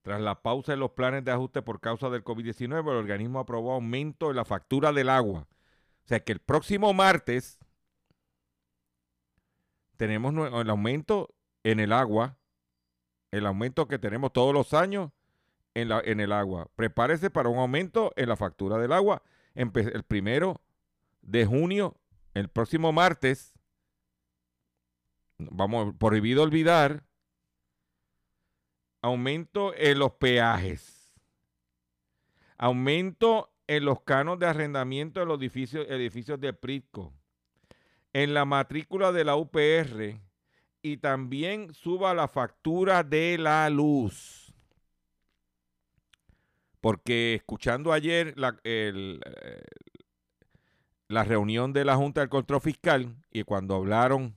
Tras 0.00 0.18
la 0.18 0.40
pausa 0.40 0.72
en 0.72 0.80
los 0.80 0.92
planes 0.92 1.26
de 1.26 1.32
ajuste 1.32 1.60
por 1.60 1.78
causa 1.78 2.08
del 2.08 2.24
COVID-19, 2.24 2.90
el 2.90 2.96
organismo 2.96 3.38
aprobó 3.38 3.74
aumento 3.74 4.30
en 4.30 4.36
la 4.36 4.46
factura 4.46 4.94
del 4.94 5.10
agua. 5.10 5.40
O 6.04 6.08
sea 6.08 6.20
que 6.20 6.32
el 6.32 6.40
próximo 6.40 6.94
martes 6.94 7.58
tenemos 9.98 10.32
el 10.54 10.70
aumento 10.70 11.34
en 11.64 11.80
el 11.80 11.92
agua, 11.92 12.38
el 13.30 13.44
aumento 13.44 13.86
que 13.88 13.98
tenemos 13.98 14.32
todos 14.32 14.54
los 14.54 14.72
años 14.72 15.10
en, 15.76 16.20
el 16.20 16.32
agua. 16.32 16.68
Prepárese 16.74 17.30
para 17.30 17.48
un 17.48 17.58
aumento 17.58 18.12
en 18.16 18.28
la 18.28 18.36
factura 18.36 18.78
del 18.78 18.92
agua 18.92 19.22
el 19.54 20.02
primero 20.02 20.60
de 21.22 21.46
junio, 21.46 21.96
el 22.34 22.48
próximo 22.48 22.92
martes, 22.92 23.54
vamos, 25.38 25.94
prohibido 25.98 26.42
olvidar, 26.42 27.04
aumento 29.02 29.74
en 29.76 29.98
los 29.98 30.12
peajes, 30.12 31.14
aumento 32.58 33.50
en 33.66 33.84
los 33.84 34.02
canos 34.02 34.38
de 34.38 34.46
arrendamiento 34.46 35.20
de 35.20 35.26
los 35.26 35.38
edificios, 35.38 35.86
edificios 35.88 36.40
de 36.40 36.52
Pritco, 36.52 37.12
en 38.12 38.34
la 38.34 38.44
matrícula 38.44 39.12
de 39.12 39.24
la 39.24 39.36
UPR 39.36 40.20
y 40.82 40.96
también 40.98 41.74
suba 41.74 42.14
la 42.14 42.28
factura 42.28 43.02
de 43.02 43.36
la 43.38 43.68
luz. 43.68 44.45
Porque 46.86 47.34
escuchando 47.34 47.92
ayer 47.92 48.32
la, 48.36 48.60
eh, 48.62 49.18
la 51.08 51.24
reunión 51.24 51.72
de 51.72 51.84
la 51.84 51.96
Junta 51.96 52.20
del 52.20 52.30
Control 52.30 52.60
Fiscal 52.60 53.16
y 53.32 53.42
cuando 53.42 53.74
hablaron 53.74 54.36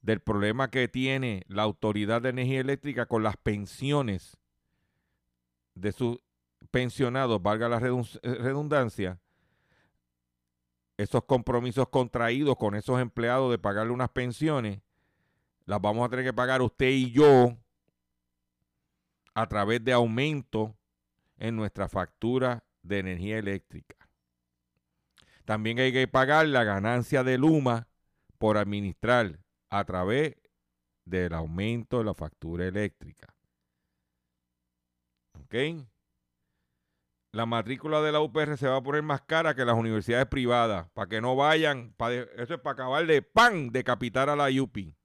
del 0.00 0.20
problema 0.20 0.70
que 0.70 0.88
tiene 0.88 1.42
la 1.48 1.64
Autoridad 1.64 2.22
de 2.22 2.30
Energía 2.30 2.60
Eléctrica 2.60 3.04
con 3.04 3.22
las 3.22 3.36
pensiones 3.36 4.38
de 5.74 5.92
sus 5.92 6.20
pensionados, 6.70 7.42
valga 7.42 7.68
la 7.68 7.80
redundancia, 7.80 9.20
esos 10.96 11.22
compromisos 11.26 11.90
contraídos 11.90 12.56
con 12.56 12.74
esos 12.74 12.98
empleados 12.98 13.50
de 13.50 13.58
pagarle 13.58 13.92
unas 13.92 14.08
pensiones, 14.08 14.80
las 15.66 15.82
vamos 15.82 16.06
a 16.06 16.08
tener 16.08 16.24
que 16.24 16.32
pagar 16.32 16.62
usted 16.62 16.88
y 16.88 17.10
yo 17.12 17.58
a 19.34 19.46
través 19.46 19.84
de 19.84 19.92
aumento 19.92 20.74
en 21.38 21.56
nuestra 21.56 21.88
factura 21.88 22.64
de 22.82 22.98
energía 22.98 23.38
eléctrica. 23.38 23.96
También 25.44 25.78
hay 25.78 25.92
que 25.92 26.08
pagar 26.08 26.46
la 26.48 26.64
ganancia 26.64 27.22
de 27.22 27.38
Luma 27.38 27.88
por 28.38 28.58
administrar 28.58 29.40
a 29.70 29.84
través 29.84 30.36
del 31.04 31.32
aumento 31.34 31.98
de 31.98 32.04
la 32.04 32.14
factura 32.14 32.66
eléctrica. 32.66 33.34
¿Ok? 35.40 35.54
La 37.32 37.46
matrícula 37.46 38.00
de 38.00 38.12
la 38.12 38.20
UPR 38.20 38.56
se 38.56 38.66
va 38.66 38.76
a 38.76 38.82
poner 38.82 39.02
más 39.02 39.22
cara 39.22 39.54
que 39.54 39.64
las 39.64 39.76
universidades 39.76 40.26
privadas, 40.26 40.88
para 40.94 41.08
que 41.08 41.20
no 41.20 41.36
vayan, 41.36 41.94
eso 42.36 42.54
es 42.54 42.60
para 42.60 42.72
acabar 42.72 43.06
de 43.06 43.22
pan, 43.22 43.70
decapitar 43.70 44.30
a 44.30 44.36
la 44.36 44.48
UPI. 44.50 44.96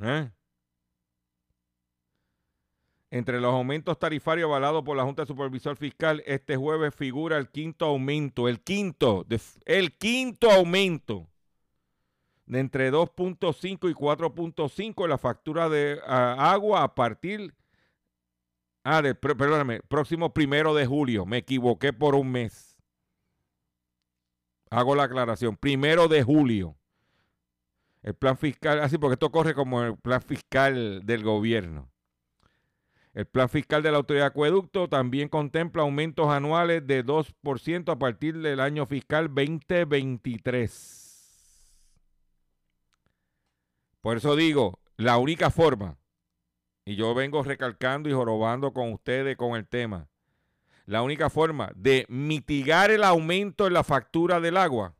¿Eh? 0.00 0.30
Entre 3.10 3.40
los 3.40 3.54
aumentos 3.54 3.98
tarifarios 3.98 4.46
avalados 4.46 4.84
por 4.84 4.96
la 4.96 5.04
Junta 5.04 5.22
de 5.22 5.26
Supervisor 5.26 5.76
Fiscal, 5.76 6.22
este 6.26 6.56
jueves 6.56 6.94
figura 6.94 7.38
el 7.38 7.48
quinto 7.48 7.86
aumento, 7.86 8.48
el 8.48 8.60
quinto, 8.60 9.24
el 9.64 9.96
quinto 9.96 10.50
aumento 10.50 11.26
de 12.48 12.60
entre 12.60 12.90
2.5 12.90 13.90
y 13.90 13.94
4.5 13.94 15.04
en 15.04 15.10
la 15.10 15.18
factura 15.18 15.68
de 15.68 16.00
agua 16.06 16.82
a 16.82 16.94
partir, 16.94 17.54
ah, 18.84 19.02
de, 19.02 19.14
perdóname, 19.14 19.80
próximo 19.82 20.32
primero 20.32 20.74
de 20.74 20.86
julio. 20.86 21.26
Me 21.26 21.38
equivoqué 21.38 21.92
por 21.92 22.14
un 22.14 22.30
mes. 22.30 22.76
Hago 24.70 24.94
la 24.94 25.04
aclaración. 25.04 25.56
Primero 25.56 26.08
de 26.08 26.22
julio. 26.22 26.76
El 28.02 28.14
plan 28.14 28.38
fiscal, 28.38 28.80
así 28.80 28.96
porque 28.96 29.14
esto 29.14 29.30
corre 29.30 29.54
como 29.54 29.82
el 29.82 29.96
plan 29.96 30.22
fiscal 30.22 31.04
del 31.04 31.22
gobierno. 31.22 31.90
El 33.18 33.26
plan 33.26 33.48
fiscal 33.48 33.82
de 33.82 33.90
la 33.90 33.96
Autoridad 33.96 34.26
de 34.26 34.28
Acueducto 34.28 34.88
también 34.88 35.28
contempla 35.28 35.82
aumentos 35.82 36.28
anuales 36.28 36.86
de 36.86 37.04
2% 37.04 37.90
a 37.90 37.98
partir 37.98 38.38
del 38.38 38.60
año 38.60 38.86
fiscal 38.86 39.26
2023. 39.26 41.74
Por 44.00 44.18
eso 44.18 44.36
digo, 44.36 44.78
la 44.96 45.18
única 45.18 45.50
forma, 45.50 45.98
y 46.84 46.94
yo 46.94 47.12
vengo 47.12 47.42
recalcando 47.42 48.08
y 48.08 48.12
jorobando 48.12 48.72
con 48.72 48.92
ustedes 48.92 49.36
con 49.36 49.56
el 49.56 49.66
tema, 49.66 50.06
la 50.86 51.02
única 51.02 51.28
forma 51.28 51.72
de 51.74 52.06
mitigar 52.08 52.92
el 52.92 53.02
aumento 53.02 53.66
en 53.66 53.72
la 53.72 53.82
factura 53.82 54.38
del 54.38 54.56
agua 54.56 54.94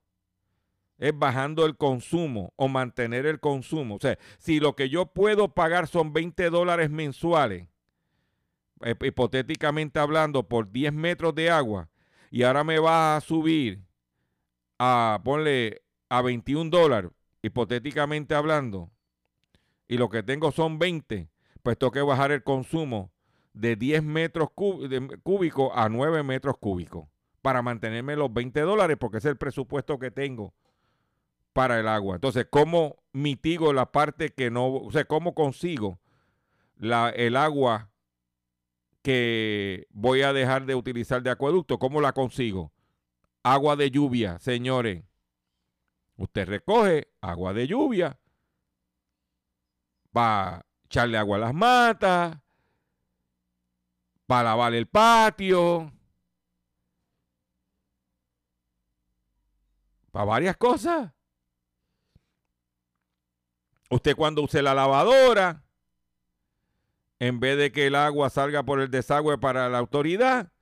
es 0.99 1.17
bajando 1.17 1.65
el 1.65 1.77
consumo 1.77 2.53
o 2.57 2.67
mantener 2.67 3.27
el 3.27 3.39
consumo. 3.39 3.95
O 3.95 4.01
sea, 4.01 4.19
si 4.39 4.59
lo 4.59 4.75
que 4.75 4.89
yo 4.89 5.07
puedo 5.07 5.55
pagar 5.55 5.87
son 5.87 6.13
20 6.13 6.51
dólares 6.51 6.91
mensuales, 6.91 7.69
hipotéticamente 9.03 9.99
hablando, 9.99 10.49
por 10.49 10.71
10 10.71 10.93
metros 10.93 11.35
de 11.35 11.51
agua, 11.51 11.89
y 12.31 12.43
ahora 12.43 12.65
me 12.65 12.79
va 12.79 13.17
a 13.17 13.21
subir 13.21 13.83
a, 14.79 15.21
ponle, 15.25 15.83
a 16.09 16.23
21 16.23 16.71
dólares, 16.71 17.11
hipotéticamente 17.43 18.35
hablando, 18.35 18.91
y 19.87 19.97
lo 19.97 20.09
que 20.09 20.23
tengo 20.23 20.53
son 20.53 20.79
20, 20.79 21.29
pues 21.63 21.79
tengo 21.79 21.91
que 21.91 22.03
bajar 22.03 22.31
el 22.31 22.43
consumo 22.43 23.11
de 23.53 23.77
10 23.77 24.03
metros 24.05 24.51
cúbicos 24.53 25.73
a 25.75 25.89
9 25.89 26.23
metros 26.23 26.57
cúbicos 26.59 27.09
para 27.43 27.63
mantenerme 27.63 28.15
los 28.17 28.33
20 28.33 28.61
dólares, 28.61 28.97
porque 29.01 29.19
es 29.19 29.25
el 29.25 29.37
presupuesto 29.37 29.99
que 29.99 30.11
tengo 30.11 30.55
para 31.53 31.81
el 31.81 31.89
agua. 31.89 32.17
Entonces, 32.17 32.47
¿cómo 32.51 32.97
mitigo 33.13 33.73
la 33.73 33.91
parte 33.91 34.31
que 34.31 34.51
no, 34.51 34.75
o 34.75 34.93
sea, 34.93 35.07
cómo 35.07 35.35
consigo 35.35 35.99
la, 36.77 37.11
el 37.11 37.37
agua 37.37 37.91
que 39.09 39.87
voy 39.89 40.21
a 40.21 40.35
dejar 40.35 40.67
de 40.67 40.75
utilizar 40.75 41.23
de 41.23 41.31
acueducto? 41.31 41.79
¿Cómo 41.79 42.03
la 42.03 42.13
consigo? 42.13 42.75
Agua 43.43 43.75
de 43.75 43.91
lluvia, 43.91 44.39
señores. 44.39 45.03
Usted 46.19 46.47
recoge 46.47 47.09
agua 47.23 47.55
de 47.55 47.67
lluvia 47.67 48.21
para 50.13 50.67
echarle 50.85 51.17
agua 51.17 51.39
a 51.39 51.41
las 51.41 51.55
matas, 51.55 52.37
para 54.27 54.51
lavar 54.51 54.75
el 54.75 54.87
patio, 54.87 55.91
para 60.13 60.27
varias 60.27 60.59
cosas. 60.59 61.15
Usted 63.89 64.15
cuando 64.15 64.43
use 64.43 64.61
la 64.61 64.75
lavadora, 64.75 65.65
en 67.21 67.41
vez 67.41 67.59
de 67.59 67.73
que 67.73 67.87
el 67.87 67.95
agua 67.95 68.31
salga 68.31 68.63
por 68.63 68.81
el 68.81 68.91
desagüe 68.91 69.39
para 69.39 69.69
la 69.69 69.79
autoridad, 69.79 70.53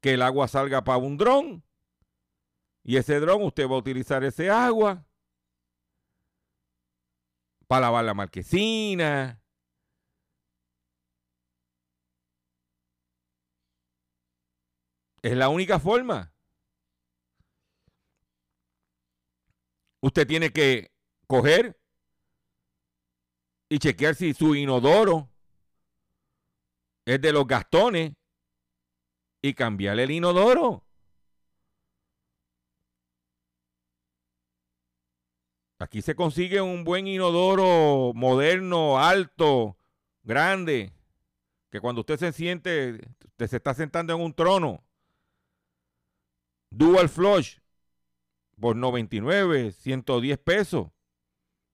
que 0.00 0.14
el 0.14 0.22
agua 0.22 0.48
salga 0.48 0.84
para 0.84 0.98
un 0.98 1.16
dron. 1.16 1.64
Y 2.82 2.96
ese 2.96 3.20
dron 3.20 3.42
usted 3.42 3.68
va 3.68 3.74
a 3.74 3.78
utilizar 3.78 4.24
ese 4.24 4.50
agua 4.50 5.04
para 7.66 7.82
lavar 7.82 8.04
la 8.04 8.14
marquesina. 8.14 9.40
Es 15.22 15.36
la 15.36 15.48
única 15.48 15.78
forma. 15.78 16.32
Usted 20.00 20.26
tiene 20.26 20.52
que 20.52 20.92
coger 21.26 21.77
y 23.68 23.78
chequear 23.78 24.14
si 24.14 24.32
su 24.32 24.54
inodoro 24.54 25.28
es 27.04 27.20
de 27.20 27.32
los 27.32 27.46
gastones 27.46 28.12
y 29.42 29.54
cambiarle 29.54 30.04
el 30.04 30.10
inodoro. 30.10 30.84
Aquí 35.80 36.02
se 36.02 36.16
consigue 36.16 36.60
un 36.60 36.82
buen 36.82 37.06
inodoro 37.06 38.12
moderno, 38.14 38.98
alto, 38.98 39.76
grande, 40.22 40.92
que 41.70 41.80
cuando 41.80 42.00
usted 42.00 42.18
se 42.18 42.32
siente, 42.32 42.98
usted 43.24 43.46
se 43.46 43.56
está 43.56 43.74
sentando 43.74 44.12
en 44.12 44.20
un 44.20 44.34
trono. 44.34 44.84
Dual 46.70 47.08
flush 47.08 47.58
por 48.60 48.74
99, 48.74 49.70
110 49.70 50.38
pesos, 50.38 50.88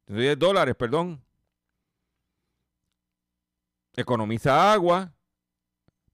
110 0.07 0.39
dólares, 0.39 0.75
perdón 0.77 1.24
economiza 3.97 4.73
agua, 4.73 5.15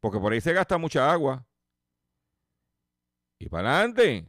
porque 0.00 0.18
por 0.18 0.32
ahí 0.32 0.40
se 0.40 0.52
gasta 0.52 0.78
mucha 0.78 1.10
agua. 1.12 1.46
Y 3.38 3.48
para 3.48 3.78
adelante, 3.78 4.28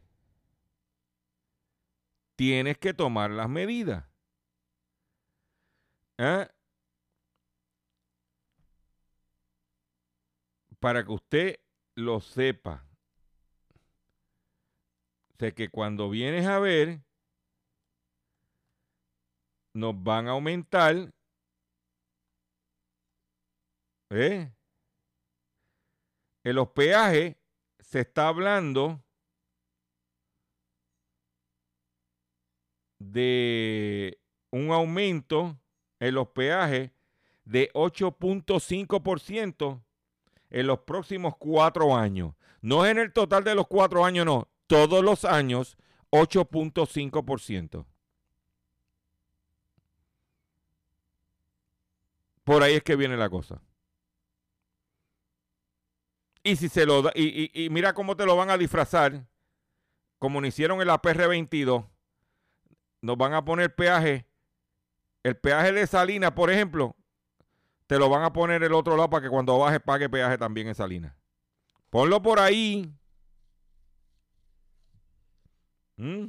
tienes 2.36 2.78
que 2.78 2.94
tomar 2.94 3.32
las 3.32 3.50
medidas. 3.50 4.06
¿eh? 6.18 6.48
Para 10.80 11.04
que 11.04 11.12
usted 11.12 11.60
lo 11.96 12.22
sepa. 12.22 12.86
Sé 15.40 15.54
que 15.54 15.70
cuando 15.70 16.10
vienes 16.10 16.46
a 16.46 16.60
ver, 16.60 17.02
nos 19.74 20.02
van 20.04 20.28
a 20.28 20.32
aumentar 20.32 21.12
¿Eh? 24.12 24.52
En 26.44 26.56
los 26.56 26.70
peajes 26.70 27.36
se 27.80 28.00
está 28.02 28.28
hablando 28.28 29.04
de 33.00 34.20
un 34.52 34.72
aumento 34.72 35.58
en 36.00 36.16
los 36.16 36.28
peajes 36.30 36.92
de 37.46 37.72
8.5% 37.74 39.84
en 40.50 40.68
los 40.68 40.80
próximos 40.80 41.38
cuatro 41.38 41.96
años. 41.96 42.34
No 42.62 42.84
es 42.86 42.92
en 42.92 42.98
el 43.00 43.14
total 43.14 43.46
de 43.46 43.56
los 43.56 43.68
cuatro 43.68 44.04
años, 44.04 44.26
no. 44.26 44.50
Todos 44.68 45.02
los 45.04 45.24
años, 45.24 45.78
8.5%. 46.12 47.86
Por 52.44 52.64
ahí 52.64 52.74
es 52.76 52.84
que 52.84 52.98
viene 52.98 53.16
la 53.16 53.30
cosa. 53.30 53.62
Y 56.44 56.56
si 56.56 56.70
se 56.70 56.86
lo 56.86 57.04
da, 57.04 57.12
y, 57.14 57.68
mira 57.70 57.94
cómo 57.94 58.16
te 58.16 58.26
lo 58.26 58.36
van 58.36 58.50
a 58.50 58.58
disfrazar, 58.58 59.28
como 60.18 60.42
lo 60.42 60.48
hicieron 60.48 60.82
en 60.82 60.88
la 60.88 61.02
PR22, 61.02 61.88
nos 63.02 63.18
van 63.18 63.34
a 63.34 63.46
poner 63.46 63.76
peaje, 63.76 64.28
el 65.24 65.38
peaje 65.38 65.72
de 65.72 65.86
Salina, 65.86 66.34
por 66.34 66.50
ejemplo, 66.50 66.96
te 67.86 68.00
lo 68.00 68.10
van 68.10 68.24
a 68.24 68.34
poner 68.34 68.64
el 68.64 68.74
otro 68.74 68.96
lado 68.96 69.10
para 69.10 69.24
que 69.24 69.30
cuando 69.30 69.58
baje 69.60 69.80
pague 69.80 70.10
peaje 70.10 70.38
también 70.38 70.68
en 70.68 70.76
Salina. 70.76 71.16
Ponlo 71.90 72.22
por 72.22 72.40
ahí. 72.40 72.92
¿Mm? 75.98 76.28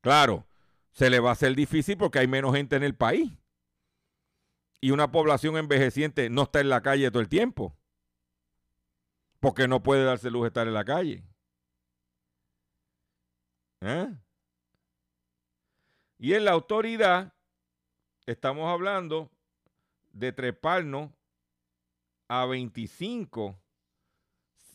Claro, 0.00 0.46
se 0.90 1.10
le 1.10 1.20
va 1.20 1.30
a 1.30 1.32
hacer 1.32 1.54
difícil 1.54 1.96
porque 1.96 2.18
hay 2.18 2.26
menos 2.26 2.54
gente 2.56 2.74
en 2.74 2.82
el 2.82 2.96
país. 2.96 3.30
Y 4.80 4.90
una 4.90 5.12
población 5.12 5.56
envejeciente 5.56 6.30
no 6.30 6.44
está 6.44 6.60
en 6.60 6.70
la 6.70 6.80
calle 6.80 7.10
todo 7.10 7.20
el 7.20 7.28
tiempo 7.28 7.76
porque 9.40 9.66
no 9.66 9.82
puede 9.82 10.04
darse 10.04 10.30
luz 10.30 10.46
estar 10.46 10.66
en 10.68 10.74
la 10.74 10.84
calle. 10.84 11.24
¿Eh? 13.80 14.14
Y 16.18 16.34
en 16.34 16.44
la 16.44 16.52
autoridad 16.52 17.32
estamos 18.26 18.70
hablando 18.70 19.30
de 20.12 20.32
treparnos 20.32 21.10
a 22.28 22.44
25 22.44 23.58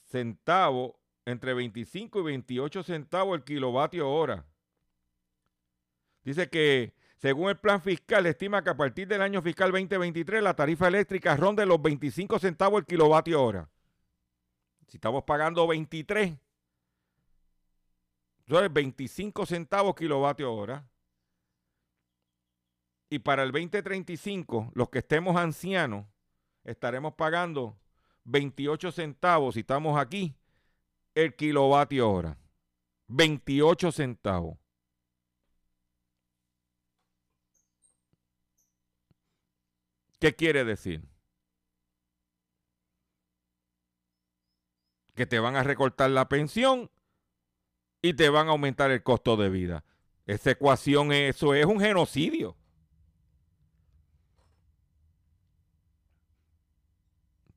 centavos, 0.10 0.94
entre 1.26 1.54
25 1.54 2.20
y 2.20 2.24
28 2.24 2.84
centavos 2.84 3.38
el 3.38 3.44
kilovatio 3.44 4.10
hora. 4.10 4.46
Dice 6.24 6.50
que 6.50 6.94
según 7.18 7.50
el 7.50 7.58
plan 7.58 7.82
fiscal, 7.82 8.26
estima 8.26 8.64
que 8.64 8.72
a 8.72 8.78
partir 8.78 9.08
del 9.08 9.22
año 9.22 9.42
fiscal 9.42 9.72
2023 9.72 10.42
la 10.42 10.56
tarifa 10.56 10.88
eléctrica 10.88 11.36
ronde 11.38 11.66
los 11.66 11.82
25 11.82 12.40
centavos 12.40 12.80
el 12.80 12.86
kilovatio 12.86 13.42
hora. 13.42 13.70
Si 14.88 14.98
estamos 14.98 15.24
pagando 15.24 15.68
23, 15.68 16.38
es 18.48 18.74
25 18.74 19.46
centavos 19.46 19.96
kilovatio 19.96 20.54
hora. 20.54 20.88
Y 23.10 23.20
para 23.20 23.44
el 23.44 23.52
2035, 23.52 24.72
los 24.74 24.90
que 24.90 25.00
estemos 25.00 25.36
ancianos, 25.38 26.06
estaremos 26.64 27.14
pagando 27.14 27.78
28 28.26 28.92
centavos, 28.92 29.54
si 29.54 29.62
estamos 29.62 30.00
aquí, 30.00 30.36
el 31.14 31.36
kilovatio 31.36 32.12
hora. 32.12 32.38
28 33.08 33.92
centavos. 33.92 34.58
¿Qué 40.20 40.36
quiere 40.36 40.64
decir? 40.64 41.15
Que 45.16 45.26
te 45.26 45.40
van 45.40 45.56
a 45.56 45.64
recortar 45.64 46.10
la 46.12 46.28
pensión 46.30 46.92
y 48.02 48.14
te 48.14 48.30
van 48.30 48.48
a 48.48 48.52
aumentar 48.52 48.92
el 48.92 49.02
costo 49.02 49.38
de 49.38 49.50
vida. 49.50 49.84
Esa 50.28 50.52
ecuación, 50.52 51.12
eso 51.12 51.54
es 51.54 51.66
un 51.66 51.80
genocidio. 51.80 52.56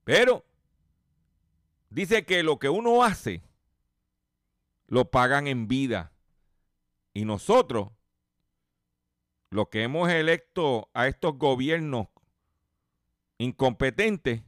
Pero 0.04 0.44
dice 1.90 2.24
que 2.24 2.42
lo 2.42 2.58
que 2.58 2.70
uno 2.70 3.04
hace 3.04 3.42
lo 4.86 5.10
pagan 5.10 5.46
en 5.46 5.68
vida. 5.68 6.12
Y 7.12 7.24
nosotros, 7.24 7.90
los 9.50 9.68
que 9.68 9.82
hemos 9.82 10.08
electo 10.08 10.88
a 10.94 11.08
estos 11.08 11.36
gobiernos 11.36 12.06
incompetentes 13.38 14.42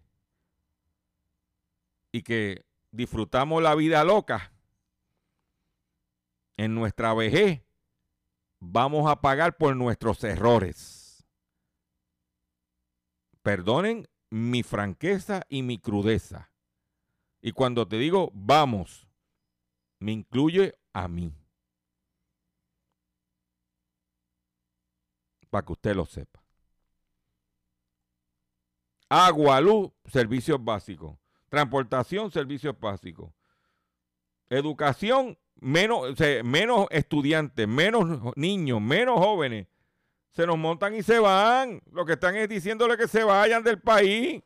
y 2.13 2.23
que 2.23 2.65
disfrutamos 2.91 3.63
la 3.63 3.75
vida 3.75 4.05
loca, 4.05 4.53
en 6.57 6.75
nuestra 6.75 7.15
vejez 7.15 7.63
vamos 8.59 9.11
a 9.11 9.21
pagar 9.21 9.57
por 9.57 9.75
nuestros 9.77 10.23
errores. 10.25 11.27
Perdonen 13.43 14.07
mi 14.29 14.63
franqueza 14.63 15.43
y 15.49 15.63
mi 15.63 15.79
crudeza. 15.79 16.53
Y 17.41 17.53
cuando 17.53 17.89
te 17.89 17.97
digo 17.97 18.31
vamos, 18.35 19.09
me 19.99 20.13
incluye 20.13 20.79
a 20.93 21.09
mí. 21.09 21.35
Para 25.49 25.65
que 25.65 25.73
usted 25.73 25.97
lo 25.97 26.05
sepa. 26.05 26.45
Agua, 29.09 29.61
luz, 29.61 29.91
servicios 30.05 30.63
básicos. 30.63 31.20
Transportación, 31.51 32.31
servicios 32.31 32.79
básicos. 32.79 33.33
Educación, 34.49 35.37
menos, 35.57 36.15
menos 36.45 36.87
estudiantes, 36.91 37.67
menos 37.67 38.35
niños, 38.37 38.81
menos 38.81 39.19
jóvenes. 39.19 39.67
Se 40.31 40.47
nos 40.47 40.57
montan 40.57 40.95
y 40.95 41.03
se 41.03 41.19
van. 41.19 41.83
Lo 41.91 42.07
que 42.07 42.13
están 42.13 42.37
es 42.37 42.49
diciéndole 42.49 42.97
que 42.97 43.09
se 43.09 43.25
vayan 43.25 43.65
del 43.65 43.81
país. 43.81 44.41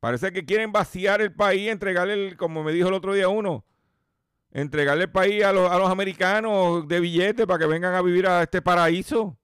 Parece 0.00 0.32
que 0.32 0.44
quieren 0.44 0.72
vaciar 0.72 1.20
el 1.20 1.32
país, 1.32 1.70
entregarle, 1.70 2.36
como 2.36 2.64
me 2.64 2.72
dijo 2.72 2.88
el 2.88 2.94
otro 2.94 3.12
día 3.14 3.28
uno, 3.28 3.64
entregarle 4.50 5.04
el 5.04 5.12
país 5.12 5.44
a 5.44 5.52
los, 5.52 5.70
a 5.70 5.78
los 5.78 5.88
americanos 5.90 6.88
de 6.88 6.98
billetes 6.98 7.46
para 7.46 7.60
que 7.60 7.66
vengan 7.66 7.94
a 7.94 8.02
vivir 8.02 8.26
a 8.26 8.42
este 8.42 8.60
paraíso. 8.60 9.38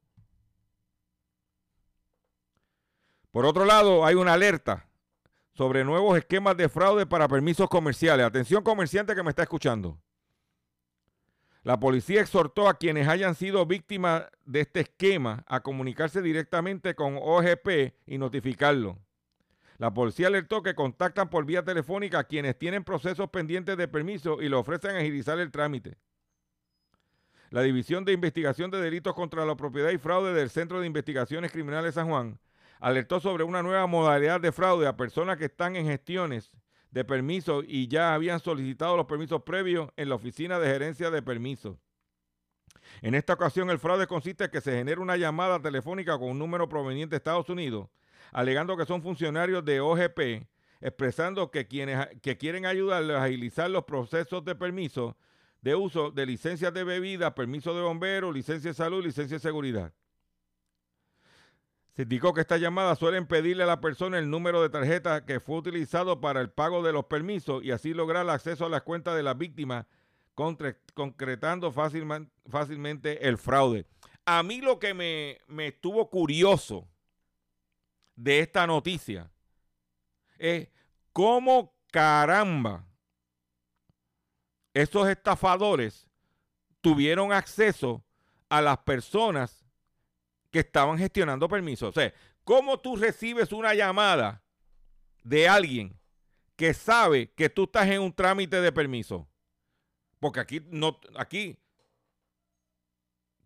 Por 3.31 3.47
otro 3.47 3.65
lado, 3.65 4.05
hay 4.05 4.17
una 4.17 4.33
alerta 4.33 4.87
sobre 5.57 5.85
nuevos 5.85 6.19
esquemas 6.19 6.57
de 6.57 6.69
fraude 6.69 7.07
para 7.07 7.29
permisos 7.29 7.69
comerciales. 7.69 8.27
Atención 8.27 8.63
comerciante 8.63 9.15
que 9.15 9.23
me 9.23 9.31
está 9.31 9.43
escuchando. 9.43 9.99
La 11.63 11.81
policía 11.81 12.21
exhortó 12.21 12.69
a 12.69 12.75
quienes 12.75 13.09
hayan 13.09 13.35
sido 13.35 13.67
víctimas 13.67 14.27
de 14.45 14.61
este 14.61 14.81
esquema 14.81 15.45
a 15.49 15.61
comunicarse 15.61 16.23
directamente 16.23 16.95
con 16.95 17.17
OGP 17.17 17.95
y 18.07 18.19
notificarlo. 18.19 18.99
La 19.79 19.93
policía 19.93 20.29
alertó 20.29 20.63
que 20.63 20.75
contactan 20.75 21.29
por 21.29 21.45
vía 21.45 21.65
telefónica 21.65 22.21
a 22.21 22.25
quienes 22.25 22.59
tienen 22.59 22.85
procesos 22.85 23.31
pendientes 23.31 23.77
de 23.77 23.89
permiso 23.89 24.41
y 24.41 24.49
le 24.49 24.57
ofrecen 24.57 24.95
agilizar 24.97 25.39
el 25.41 25.51
trámite. 25.51 25.97
La 27.51 27.63
División 27.63 28.05
de 28.05 28.13
Investigación 28.13 28.71
de 28.71 28.81
Delitos 28.81 29.15
contra 29.15 29.45
la 29.45 29.57
Propiedad 29.57 29.91
y 29.91 29.99
Fraude 29.99 30.35
del 30.35 30.51
Centro 30.51 30.81
de 30.81 30.87
Investigaciones 30.87 31.51
Criminales 31.51 31.95
San 31.95 32.09
Juan 32.09 32.39
alertó 32.81 33.20
sobre 33.20 33.45
una 33.45 33.62
nueva 33.62 33.87
modalidad 33.87 34.41
de 34.41 34.53
fraude 34.53 34.87
a 34.87 34.97
personas 34.97 35.37
que 35.37 35.47
están 35.47 35.77
en 35.77 35.87
gestiones 35.87 36.53
de 36.91 37.05
permiso 37.05 37.62
y 37.66 37.89
ya 37.89 38.14
habían 38.14 38.41
solicitado 38.41 38.97
los 38.97 39.07
permisos 39.07 39.43
previos 39.43 39.91
en 39.97 40.09
la 40.09 40.14
oficina 40.14 40.59
de 40.59 40.68
gerencia 40.68 41.11
de 41.11 41.22
permisos. 41.22 41.77
En 43.03 43.14
esta 43.14 43.35
ocasión 43.35 43.70
el 43.70 43.79
fraude 43.79 44.07
consiste 44.07 44.45
en 44.45 44.51
que 44.51 44.61
se 44.61 44.72
genera 44.72 45.01
una 45.01 45.16
llamada 45.16 45.61
telefónica 45.61 46.18
con 46.18 46.31
un 46.31 46.39
número 46.39 46.68
proveniente 46.68 47.14
de 47.14 47.18
Estados 47.18 47.49
Unidos, 47.49 47.89
alegando 48.33 48.77
que 48.77 48.87
son 48.87 49.03
funcionarios 49.03 49.64
de 49.64 49.81
OGP, 49.81 50.47
expresando 50.81 51.51
que 51.51 51.66
quienes 51.66 52.07
que 52.22 52.37
quieren 52.37 52.66
ayudarles 52.66 53.16
a 53.16 53.24
agilizar 53.24 53.70
los 53.70 53.85
procesos 53.85 54.45
de 54.45 54.55
permiso 54.55 55.16
de 55.62 55.74
uso 55.74 56.11
de 56.11 56.27
licencias 56.27 56.72
de 56.72 56.85
bebida, 56.85 57.35
permiso 57.35 57.74
de 57.74 57.83
bombero, 57.83 58.31
licencia 58.31 58.70
de 58.70 58.74
salud, 58.74 59.05
licencia 59.05 59.37
de 59.37 59.41
seguridad. 59.43 59.93
Se 61.97 62.03
indicó 62.03 62.34
que 62.34 62.42
estas 62.42 62.61
llamadas 62.61 62.99
suelen 62.99 63.26
pedirle 63.26 63.62
a 63.62 63.66
la 63.66 63.80
persona 63.80 64.18
el 64.18 64.28
número 64.28 64.61
de 64.61 64.68
tarjeta 64.68 65.24
que 65.24 65.40
fue 65.40 65.57
utilizado 65.57 66.20
para 66.20 66.42
el 66.42 66.51
pago 66.51 66.82
de 66.82 66.92
los 66.92 67.07
permisos 67.07 67.64
y 67.64 67.70
así 67.70 67.94
lograr 67.94 68.24
el 68.24 68.30
acceso 68.30 68.66
a 68.66 68.68
las 68.68 68.82
cuentas 68.82 69.16
de 69.16 69.22
la 69.22 69.32
víctima, 69.32 69.86
concretando 70.34 71.72
fácilmente 71.72 73.26
el 73.26 73.38
fraude. 73.38 73.86
A 74.26 74.42
mí 74.42 74.61
lo 74.61 74.78
que 74.78 74.92
me, 74.92 75.38
me 75.47 75.68
estuvo 75.68 76.11
curioso 76.11 76.86
de 78.14 78.40
esta 78.40 78.66
noticia 78.66 79.30
es 80.38 80.68
cómo 81.14 81.74
caramba 81.90 82.84
esos 84.74 85.09
estafadores 85.09 86.11
tuvieron 86.82 87.32
acceso 87.32 88.05
a 88.51 88.61
las 88.61 88.76
personas 88.78 89.66
que 90.57 90.61
estaban 90.61 90.97
gestionando 90.97 91.51
permisos. 91.51 91.91
O 91.91 91.93
sea, 91.93 92.15
¿cómo 92.43 92.81
tú 92.81 92.97
recibes 92.97 93.53
una 93.53 93.75
llamada 93.75 94.43
de 95.23 95.47
alguien 95.47 96.01
que 96.57 96.73
sabe 96.73 97.31
que 97.33 97.51
tú 97.51 97.65
estás 97.65 97.87
en 97.89 98.01
un 98.01 98.11
trámite 98.11 98.63
de 98.63 98.73
permiso? 98.73 99.29
Porque 100.19 100.41
aquí 100.41 100.63
no, 100.71 100.99
aquí 101.15 101.59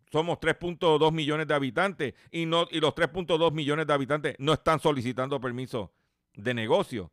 somos 0.09 0.37
3.2 0.39 1.11
millones 1.11 1.47
de 1.47 1.53
habitantes 1.53 2.13
y, 2.31 2.45
no, 2.45 2.65
y 2.71 2.79
los 2.79 2.95
3.2 2.95 3.51
millones 3.51 3.87
de 3.87 3.93
habitantes 3.93 4.35
no 4.39 4.53
están 4.53 4.79
solicitando 4.79 5.41
permiso 5.41 5.91
de 6.33 6.53
negocio. 6.53 7.11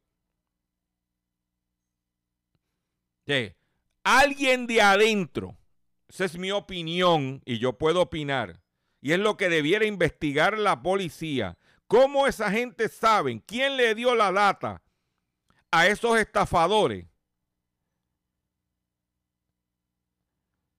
Alguien 4.04 4.68
de 4.68 4.80
adentro, 4.80 5.58
esa 6.06 6.24
es 6.24 6.38
mi 6.38 6.52
opinión 6.52 7.42
y 7.44 7.58
yo 7.58 7.76
puedo 7.76 8.00
opinar, 8.00 8.62
y 9.00 9.12
es 9.12 9.18
lo 9.18 9.36
que 9.36 9.48
debiera 9.48 9.84
investigar 9.84 10.58
la 10.58 10.82
policía. 10.82 11.56
¿Cómo 11.86 12.26
esa 12.26 12.50
gente 12.50 12.88
sabe 12.88 13.42
quién 13.46 13.76
le 13.76 13.94
dio 13.94 14.14
la 14.14 14.32
data 14.32 14.82
a 15.70 15.86
esos 15.86 16.18
estafadores 16.18 17.06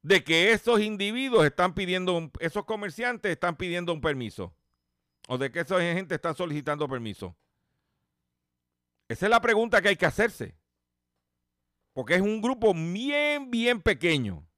de 0.01 0.23
que 0.23 0.51
esos 0.51 0.81
individuos 0.81 1.45
están 1.45 1.73
pidiendo, 1.73 2.31
esos 2.39 2.65
comerciantes 2.65 3.31
están 3.31 3.55
pidiendo 3.55 3.93
un 3.93 4.01
permiso? 4.01 4.53
¿O 5.27 5.37
de 5.37 5.51
que 5.51 5.59
esa 5.59 5.79
gente 5.79 6.15
está 6.15 6.33
solicitando 6.33 6.87
permiso? 6.87 7.35
Esa 9.07 9.25
es 9.25 9.29
la 9.29 9.41
pregunta 9.41 9.81
que 9.81 9.89
hay 9.89 9.95
que 9.95 10.05
hacerse. 10.05 10.55
Porque 11.93 12.15
es 12.15 12.21
un 12.21 12.41
grupo 12.41 12.73
bien, 12.73 13.49
bien 13.49 13.81
pequeño 13.81 14.48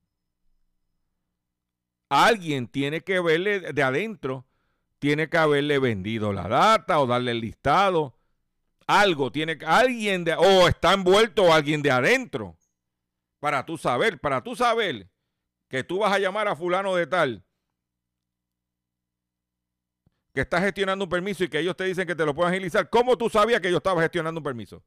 alguien 2.11 2.67
tiene 2.67 3.01
que 3.01 3.21
verle 3.21 3.71
de 3.71 3.83
adentro, 3.83 4.45
tiene 4.99 5.29
que 5.29 5.37
haberle 5.37 5.79
vendido 5.79 6.33
la 6.33 6.49
data 6.49 6.99
o 6.99 7.07
darle 7.07 7.31
el 7.31 7.39
listado. 7.39 8.17
Algo 8.85 9.31
tiene 9.31 9.57
que, 9.57 9.65
alguien 9.65 10.25
de, 10.25 10.33
o 10.33 10.67
está 10.67 10.93
envuelto 10.93 11.53
alguien 11.53 11.81
de 11.81 11.89
adentro. 11.89 12.57
Para 13.39 13.65
tú 13.65 13.77
saber, 13.77 14.19
para 14.19 14.43
tú 14.43 14.57
saber 14.57 15.09
que 15.69 15.85
tú 15.85 15.99
vas 15.99 16.11
a 16.11 16.19
llamar 16.19 16.49
a 16.49 16.55
fulano 16.55 16.93
de 16.95 17.07
tal, 17.07 17.45
que 20.33 20.41
está 20.41 20.59
gestionando 20.59 21.05
un 21.05 21.09
permiso 21.09 21.45
y 21.45 21.47
que 21.47 21.59
ellos 21.59 21.77
te 21.77 21.85
dicen 21.85 22.05
que 22.05 22.15
te 22.15 22.25
lo 22.25 22.35
pueden 22.35 22.53
agilizar. 22.53 22.89
¿Cómo 22.89 23.17
tú 23.17 23.29
sabías 23.29 23.61
que 23.61 23.71
yo 23.71 23.77
estaba 23.77 24.01
gestionando 24.01 24.39
un 24.39 24.43
permiso? 24.43 24.83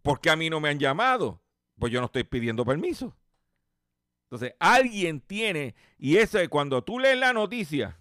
Porque 0.00 0.30
a 0.30 0.36
mí 0.36 0.48
no 0.48 0.60
me 0.60 0.68
han 0.68 0.78
llamado. 0.78 1.42
Pues 1.76 1.92
yo 1.92 2.00
no 2.00 2.06
estoy 2.06 2.22
pidiendo 2.22 2.64
permiso. 2.64 3.16
Entonces, 4.26 4.54
alguien 4.58 5.20
tiene, 5.20 5.76
y 5.98 6.16
eso 6.16 6.40
es 6.40 6.48
cuando 6.48 6.82
tú 6.82 6.98
lees 6.98 7.16
la 7.16 7.32
noticia, 7.32 7.96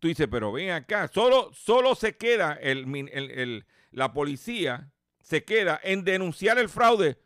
tú 0.00 0.08
dices, 0.08 0.26
pero 0.28 0.50
ven 0.50 0.70
acá, 0.70 1.06
solo, 1.06 1.52
solo 1.52 1.94
se 1.94 2.16
queda 2.16 2.54
el, 2.54 3.66
la 3.92 4.12
policía, 4.12 4.90
se 5.20 5.44
queda 5.44 5.78
en 5.84 6.02
denunciar 6.02 6.58
el 6.58 6.68
fraude, 6.68 7.20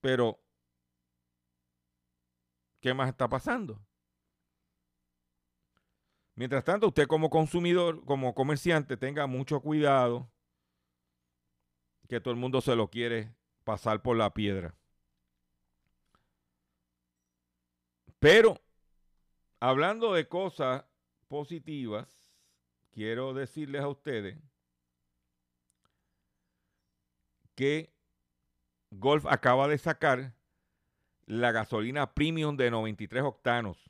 pero 0.00 0.40
¿qué 2.80 2.94
más 2.94 3.08
está 3.08 3.28
pasando? 3.28 3.84
Mientras 6.36 6.62
tanto, 6.62 6.86
usted 6.86 7.08
como 7.08 7.30
consumidor, 7.30 8.04
como 8.04 8.32
comerciante, 8.32 8.96
tenga 8.96 9.26
mucho 9.26 9.60
cuidado 9.60 10.30
que 12.08 12.20
todo 12.20 12.32
el 12.32 12.38
mundo 12.38 12.60
se 12.60 12.76
lo 12.76 12.90
quiere 12.90 13.34
pasar 13.64 14.02
por 14.02 14.16
la 14.16 14.32
piedra. 14.32 14.76
Pero, 18.28 18.60
hablando 19.60 20.12
de 20.12 20.26
cosas 20.26 20.84
positivas, 21.28 22.08
quiero 22.90 23.34
decirles 23.34 23.82
a 23.82 23.88
ustedes 23.88 24.36
que 27.54 27.94
Golf 28.90 29.26
acaba 29.26 29.68
de 29.68 29.78
sacar 29.78 30.34
la 31.26 31.52
gasolina 31.52 32.14
premium 32.14 32.56
de 32.56 32.68
93 32.68 33.22
octanos. 33.22 33.88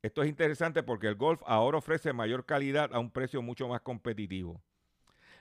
Esto 0.00 0.22
es 0.22 0.30
interesante 0.30 0.82
porque 0.82 1.08
el 1.08 1.16
Golf 1.16 1.42
ahora 1.44 1.76
ofrece 1.76 2.14
mayor 2.14 2.46
calidad 2.46 2.94
a 2.94 3.00
un 3.00 3.10
precio 3.10 3.42
mucho 3.42 3.68
más 3.68 3.82
competitivo. 3.82 4.62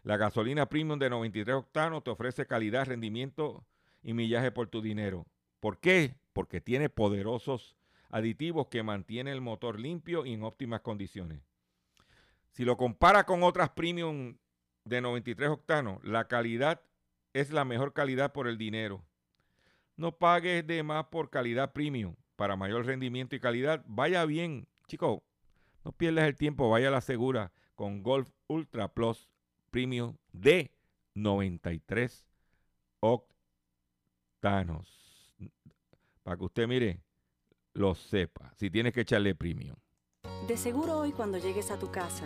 La 0.03 0.17
gasolina 0.17 0.67
premium 0.67 0.99
de 0.99 1.09
93 1.09 1.55
octanos 1.55 2.03
te 2.03 2.09
ofrece 2.09 2.45
calidad, 2.45 2.87
rendimiento 2.87 3.65
y 4.03 4.11
millaje 4.11 4.51
por 4.51 4.67
tu 4.67 4.81
dinero. 4.81 5.25
¿Por 5.61 5.79
qué? 5.79 6.17
Porque 6.33 6.59
tiene 6.59 6.89
poderosos 6.89 7.77
aditivos 8.11 8.67
que 8.67 8.83
mantienen 8.83 9.33
el 9.33 9.41
motor 9.41 9.79
limpio 9.79 10.25
y 10.25 10.33
en 10.33 10.43
óptimas 10.43 10.81
condiciones. 10.81 11.41
Si 12.51 12.65
lo 12.65 12.77
compara 12.77 13.25
con 13.25 13.43
otras 13.43 13.69
premium 13.69 14.37
de 14.83 15.01
93 15.01 15.49
octanos, 15.49 16.03
la 16.03 16.27
calidad 16.27 16.81
es 17.33 17.51
la 17.51 17.65
mejor 17.65 17.93
calidad 17.93 18.33
por 18.33 18.47
el 18.47 18.57
dinero. 18.57 19.05
No 19.95 20.17
pagues 20.17 20.65
de 20.67 20.83
más 20.83 21.05
por 21.05 21.29
calidad 21.29 21.71
premium. 21.73 22.15
Para 22.35 22.55
mayor 22.55 22.85
rendimiento 22.85 23.35
y 23.35 23.39
calidad, 23.39 23.83
vaya 23.87 24.25
bien. 24.25 24.67
Chico, 24.87 25.23
no 25.85 25.91
pierdas 25.91 26.25
el 26.25 26.35
tiempo, 26.35 26.69
vaya 26.69 26.89
a 26.89 26.91
la 26.91 27.01
segura 27.01 27.51
con 27.75 28.03
Golf 28.03 28.29
Ultra 28.47 28.93
Plus 28.93 29.29
Premium 29.69 30.17
de 30.31 30.71
93 31.13 32.27
octanos. 32.99 33.31
Para 36.23 36.37
que 36.37 36.43
usted 36.43 36.67
mire, 36.67 37.01
lo 37.73 37.95
sepa. 37.95 38.53
Si 38.57 38.69
tienes 38.69 38.93
que 38.93 39.01
echarle 39.01 39.35
premium. 39.35 39.75
De 40.47 40.57
seguro 40.57 40.97
hoy 40.97 41.11
cuando 41.11 41.37
llegues 41.37 41.71
a 41.71 41.79
tu 41.79 41.91
casa, 41.91 42.25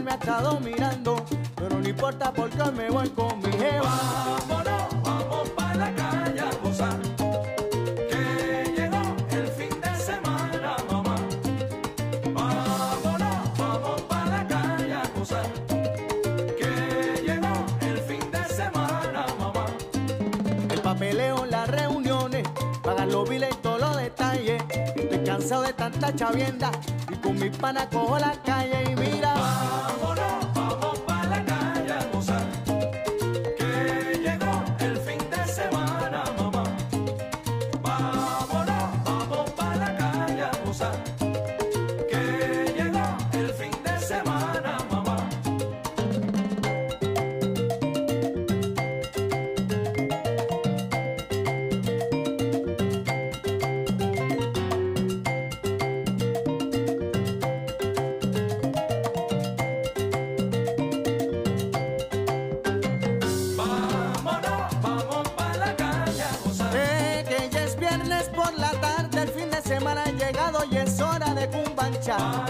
Mal 0.00 0.04
me 0.04 0.10
ha 0.12 0.14
estado 0.14 0.60
mirando, 0.60 1.24
pero 1.54 1.78
no 1.78 1.88
importa 1.88 2.32
porque 2.32 2.62
me 2.72 2.90
voy 2.90 3.08
con 3.10 3.38
mi 3.40 3.52
jeva. 3.52 3.90
Vámonos, 4.48 5.02
vamos 5.02 5.48
para 5.50 5.74
la 5.74 5.94
calle 5.94 6.40
a 6.40 6.50
gozar. 6.62 6.98
Que 8.08 8.72
llegó 8.76 9.02
el 9.30 9.46
fin 9.48 9.80
de 9.80 9.94
semana, 9.96 10.76
mamá. 10.90 11.16
Vámonos, 12.32 13.58
vamos 13.58 14.02
para 14.02 14.26
la 14.26 14.48
calle 14.48 14.94
a 14.94 15.02
gozar. 15.16 15.46
Que 16.58 17.22
llegó 17.22 17.66
el 17.80 17.98
fin 17.98 18.30
de 18.30 18.44
semana, 18.54 19.26
mamá. 19.38 19.66
El 20.70 20.80
papeleo, 20.80 21.46
las 21.46 21.68
reuniones, 21.68 22.48
pagan 22.82 23.10
los 23.12 23.28
biles 23.28 23.50
y 23.52 23.56
todos 23.56 23.80
los 23.80 23.96
detalles. 23.96 24.62
Estoy 24.96 25.24
cansado 25.24 25.62
de 25.62 25.72
tanta 25.72 26.14
chavienda 26.14 26.70
y 27.10 27.16
con 27.16 27.38
mis 27.38 27.56
panas 27.56 27.86
cojo 27.86 28.18
la 28.18 28.32
calle 28.42 28.49
Bye. 72.20 72.49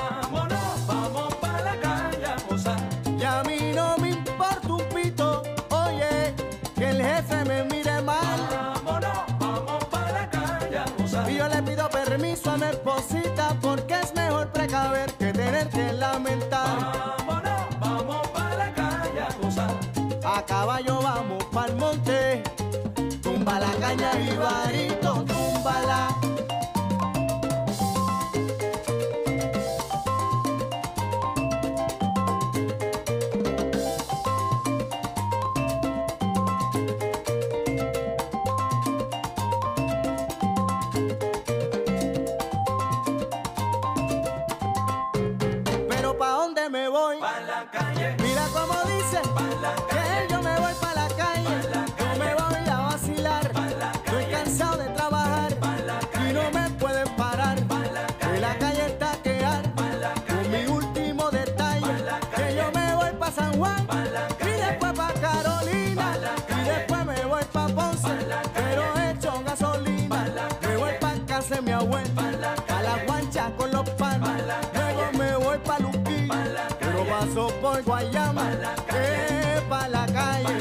Por 77.71 77.83
Guayama, 77.85 78.51
que 78.89 79.63
pa' 79.69 79.89
la 79.89 80.05
calle. 80.07 80.57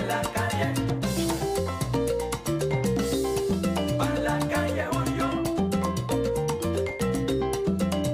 pa' 3.97 4.15
la 4.27 4.37
calle 4.53 4.85
voy 4.93 5.09
yo. 5.17 5.29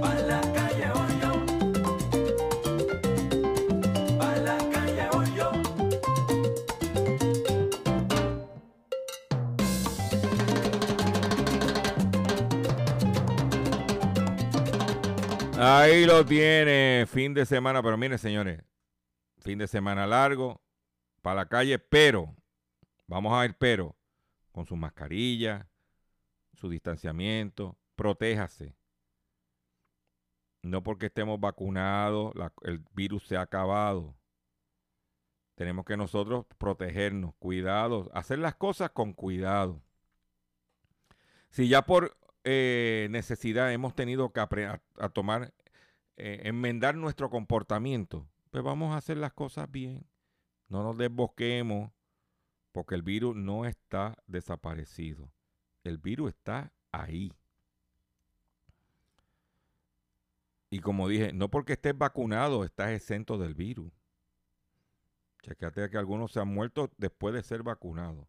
Pa' 0.02 0.20
la 0.32 0.42
calle 0.56 0.88
voy 0.96 1.14
yo. 1.22 1.32
Pa' 4.20 4.36
la 4.48 4.58
calle 4.74 5.06
voy 5.12 5.30
yo. 5.36 5.50
Ahí 15.60 16.06
lo 16.06 16.26
tiene, 16.26 17.06
fin 17.12 17.34
de 17.34 17.46
semana, 17.46 17.84
pero 17.84 17.98
miren 17.98 18.18
señores, 18.20 18.62
fin 19.46 19.60
de 19.60 19.68
semana 19.68 20.08
largo, 20.08 20.60
para 21.22 21.36
la 21.36 21.46
calle, 21.46 21.78
pero, 21.78 22.36
vamos 23.06 23.32
a 23.32 23.46
ir 23.46 23.56
pero, 23.60 23.96
con 24.52 24.66
su 24.66 24.76
mascarilla, 24.76 25.70
su 26.56 26.68
distanciamiento, 26.68 27.78
protéjase. 27.96 28.76
No 30.64 30.82
porque 30.82 31.06
estemos 31.06 31.40
vacunados, 31.40 32.34
el 32.64 32.84
virus 32.96 33.28
se 33.28 33.38
ha 33.38 33.42
acabado. 33.42 34.16
Tenemos 35.54 35.86
que 35.86 35.96
nosotros 35.96 36.48
protegernos, 36.58 37.36
cuidados, 37.38 38.10
hacer 38.16 38.40
las 38.40 38.56
cosas 38.56 38.90
con 38.90 39.14
cuidado. 39.14 39.84
Si 41.52 41.68
ya 41.68 41.84
por 41.84 42.18
eh, 42.44 43.10
necesidad 43.12 43.72
hemos 43.72 43.94
tenido 43.94 44.34
que 44.34 44.42
apre- 44.42 44.68
a, 44.68 45.06
a 45.06 45.10
tomar 45.10 45.54
eh, 46.18 46.42
enmendar 46.46 46.96
nuestro 46.96 47.30
comportamiento, 47.30 48.28
pues 48.56 48.64
vamos 48.64 48.94
a 48.94 48.98
hacer 49.00 49.18
las 49.18 49.34
cosas 49.34 49.70
bien. 49.70 50.08
No 50.70 50.82
nos 50.82 50.98
desbosquemos, 50.98 51.92
porque 52.72 52.96
el 52.96 53.02
virus 53.02 53.36
no 53.36 53.66
está 53.66 54.18
desaparecido. 54.28 55.30
El 55.84 55.98
virus 55.98 56.30
está 56.30 56.72
ahí. 56.94 57.34
Y 60.70 60.80
como 60.80 61.10
dije, 61.10 61.34
no 61.34 61.52
porque 61.52 61.74
estés 61.74 61.98
vacunado 61.98 62.64
estás 62.64 62.92
exento 62.92 63.38
del 63.38 63.56
virus. 63.56 63.92
Chequete 65.42 65.90
que 65.90 65.98
algunos 65.98 66.32
se 66.32 66.40
han 66.40 66.48
muerto 66.48 66.90
después 66.96 67.36
de 67.36 67.44
ser 67.44 67.62
vacunados. 67.62 68.26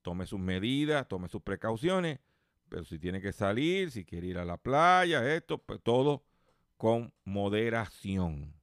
Tome 0.00 0.26
sus 0.26 0.38
medidas, 0.38 1.08
tome 1.08 1.26
sus 1.26 1.42
precauciones, 1.42 2.20
pero 2.68 2.84
si 2.84 3.00
tiene 3.00 3.20
que 3.20 3.32
salir, 3.32 3.90
si 3.90 4.04
quiere 4.04 4.28
ir 4.28 4.38
a 4.38 4.44
la 4.44 4.58
playa, 4.58 5.34
esto, 5.34 5.58
pues 5.58 5.80
todo 5.82 6.22
con 6.76 7.12
moderación 7.24 8.57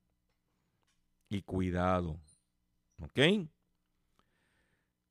y 1.29 1.41
cuidado. 1.41 2.19
¿Ok? 3.01 3.19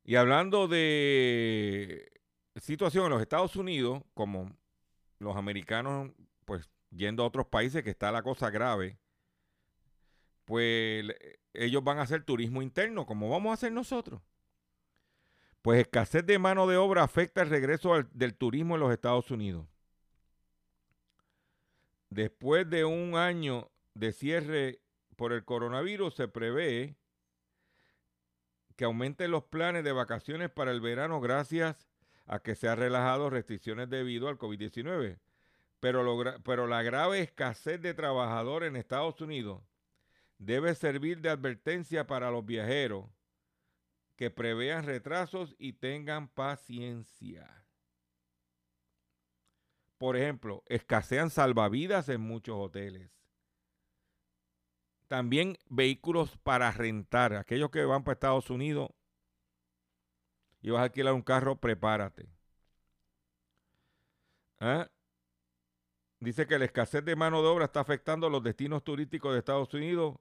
Y 0.05 0.17
hablando 0.17 0.69
de 0.69 2.13
situación 2.57 3.05
en 3.05 3.11
los 3.11 3.23
Estados 3.23 3.57
Unidos, 3.57 4.03
como 4.15 4.51
los 5.19 5.37
americanos, 5.37 6.13
pues 6.45 6.69
yendo 6.91 7.23
a 7.23 7.27
otros 7.27 7.47
países 7.47 7.83
que 7.83 7.91
está 7.91 8.13
la 8.13 8.23
cosa 8.23 8.51
grave, 8.51 8.99
pues 10.45 11.07
ellos 11.55 11.83
van 11.83 11.99
a 11.99 12.03
hacer 12.03 12.23
turismo 12.23 12.63
interno, 12.63 13.07
como 13.07 13.31
vamos 13.31 13.51
a 13.51 13.55
hacer 13.55 13.73
nosotros. 13.73 14.21
Pues 15.63 15.81
escasez 15.81 16.27
de 16.27 16.39
mano 16.39 16.67
de 16.67 16.77
obra 16.77 17.03
afecta 17.03 17.41
el 17.41 17.49
regreso 17.49 18.03
del 18.13 18.35
turismo 18.35 18.75
en 18.75 18.81
los 18.81 18.93
Estados 18.93 19.31
Unidos. 19.31 19.67
Después 22.11 22.69
de 22.69 22.85
un 22.85 23.17
año 23.17 23.71
de 23.95 24.13
cierre 24.13 24.84
por 25.15 25.33
el 25.33 25.45
coronavirus, 25.45 26.15
se 26.15 26.29
prevé 26.29 26.97
que 28.77 28.85
aumenten 28.85 29.31
los 29.31 29.45
planes 29.45 29.85
de 29.85 29.93
vacaciones 29.93 30.51
para 30.51 30.71
el 30.71 30.81
verano 30.81 31.21
gracias 31.21 31.89
a 32.27 32.41
que 32.41 32.55
se 32.55 32.69
han 32.69 32.79
relajado 32.79 33.31
restricciones 33.31 33.89
debido 33.89 34.29
al 34.29 34.39
COVID-19. 34.39 35.19
Pero, 35.81 36.67
la 36.67 36.83
grave 36.83 37.21
escasez 37.21 37.81
de 37.83 37.93
trabajadores 37.93 38.69
en 38.69 38.77
Estados 38.77 39.21
Unidos 39.21 39.63
debe 40.39 40.75
servir 40.75 41.21
de 41.21 41.29
advertencia 41.29 42.07
para 42.07 42.31
los 42.31 42.45
viajeros 42.45 43.11
que 44.17 44.31
prevean 44.31 44.85
retrasos 44.85 45.55
y 45.59 45.75
tengan 45.75 46.29
paciencia. 46.29 47.67
Por 49.99 50.17
ejemplo, 50.17 50.63
escasean 50.67 51.29
salvavidas 51.31 52.09
en 52.09 52.21
muchos 52.23 52.57
hoteles. 52.57 53.11
También 55.15 55.57
vehículos 55.69 56.37
para 56.39 56.73
rentar. 56.73 57.35
Aquellos 57.35 57.71
que 57.71 57.85
van 57.85 58.03
para 58.03 58.15
Estados 58.15 58.51
Unidos 58.51 58.91
y 60.61 60.71
vas 60.71 60.81
a 60.81 60.85
alquilar 60.87 61.15
un 61.15 61.23
carro, 61.23 61.55
prepárate. 61.55 62.29
¿Ah? 64.59 64.91
Dice 66.19 66.49
que 66.49 66.59
la 66.59 66.65
escasez 66.65 67.05
de 67.05 67.15
mano 67.15 67.43
de 67.43 67.49
obra 67.49 67.67
está 67.67 67.79
afectando 67.79 68.29
los 68.29 68.43
destinos 68.43 68.83
turísticos 68.83 69.33
de 69.33 69.39
Estados 69.39 69.73
Unidos 69.73 70.17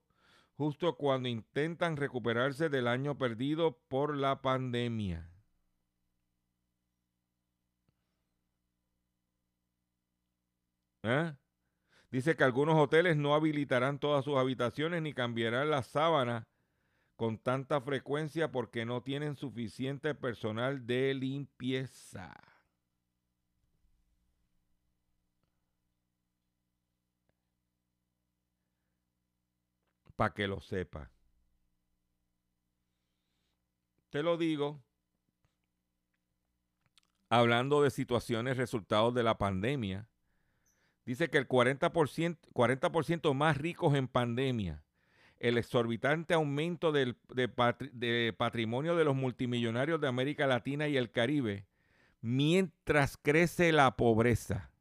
justo 0.57 0.95
cuando 0.95 1.27
intentan 1.27 1.97
recuperarse 1.97 2.69
del 2.69 2.87
año 2.87 3.17
perdido 3.17 3.79
por 3.87 4.15
la 4.15 4.43
pandemia. 4.43 5.27
¿Eh? 11.01 11.33
Dice 12.13 12.35
que 12.35 12.43
algunos 12.43 12.75
hoteles 12.75 13.17
no 13.17 13.33
habilitarán 13.33 13.97
todas 13.97 14.23
sus 14.23 14.37
habitaciones 14.37 15.01
ni 15.01 15.13
cambiarán 15.13 15.71
las 15.71 15.87
sábanas 15.87 16.45
con 17.15 17.39
tanta 17.39 17.81
frecuencia 17.81 18.51
porque 18.51 18.85
no 18.85 19.01
tienen 19.01 19.35
suficiente 19.35 20.13
personal 20.13 20.85
de 20.85 21.15
limpieza. 21.15 22.31
Para 30.15 30.35
que 30.35 30.47
lo 30.47 30.61
sepa. 30.61 31.09
Te 34.11 34.21
lo 34.21 34.37
digo 34.37 34.83
hablando 37.29 37.81
de 37.81 37.89
situaciones 37.89 38.57
resultados 38.57 39.15
de 39.15 39.23
la 39.23 39.39
pandemia 39.39 40.07
dice 41.05 41.29
que 41.29 41.37
el 41.37 41.47
40%, 41.47 42.37
40 42.53 43.33
más 43.33 43.57
ricos 43.57 43.95
en 43.95 44.07
pandemia, 44.07 44.83
el 45.39 45.57
exorbitante 45.57 46.33
aumento 46.33 46.91
del, 46.91 47.17
de, 47.33 48.33
patrimonio 48.37 48.95
de 48.95 49.03
los 49.03 49.15
multimillonarios 49.15 49.99
de 49.99 50.07
América 50.07 50.47
Latina 50.47 50.87
y 50.87 50.95
el 50.95 51.11
Caribe, 51.11 51.65
mientras 52.21 53.17
crece 53.17 53.73
la 53.73 53.97
pobreza. 53.97 54.71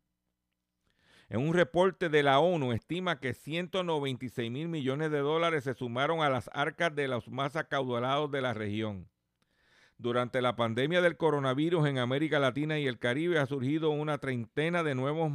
En 1.28 1.40
un 1.40 1.54
reporte 1.54 2.10
de 2.10 2.22
la 2.22 2.38
ONU 2.38 2.72
estima 2.72 3.18
que 3.18 3.34
196 3.34 4.50
mil 4.50 4.68
millones 4.68 5.10
de 5.10 5.18
dólares 5.18 5.64
se 5.64 5.74
sumaron 5.74 6.20
a 6.20 6.28
las 6.28 6.50
arcas 6.52 6.94
de 6.94 7.08
los 7.08 7.28
más 7.28 7.56
acaudalados 7.56 8.30
de 8.30 8.42
la 8.42 8.54
región. 8.54 9.08
Durante 9.98 10.42
la 10.42 10.56
pandemia 10.56 11.00
del 11.00 11.16
coronavirus 11.16 11.88
en 11.88 11.98
América 11.98 12.38
Latina 12.38 12.78
y 12.78 12.86
el 12.86 12.98
Caribe 12.98 13.38
ha 13.38 13.46
surgido 13.46 13.90
una 13.90 14.18
treintena 14.18 14.82
de 14.82 14.94
nuevos 14.94 15.32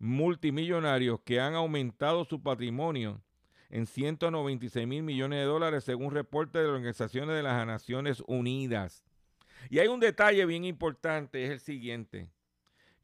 multimillonarios 0.00 1.20
que 1.20 1.38
han 1.40 1.54
aumentado 1.54 2.24
su 2.24 2.42
patrimonio 2.42 3.22
en 3.68 3.86
196 3.86 4.86
mil 4.86 5.02
millones 5.02 5.38
de 5.38 5.44
dólares 5.44 5.84
según 5.84 6.12
reporte 6.12 6.58
de 6.58 6.64
las 6.64 6.74
organizaciones 6.74 7.36
de 7.36 7.42
las 7.42 7.64
Naciones 7.66 8.22
Unidas. 8.26 9.04
Y 9.68 9.78
hay 9.78 9.88
un 9.88 10.00
detalle 10.00 10.44
bien 10.46 10.64
importante, 10.64 11.44
es 11.44 11.50
el 11.50 11.60
siguiente, 11.60 12.28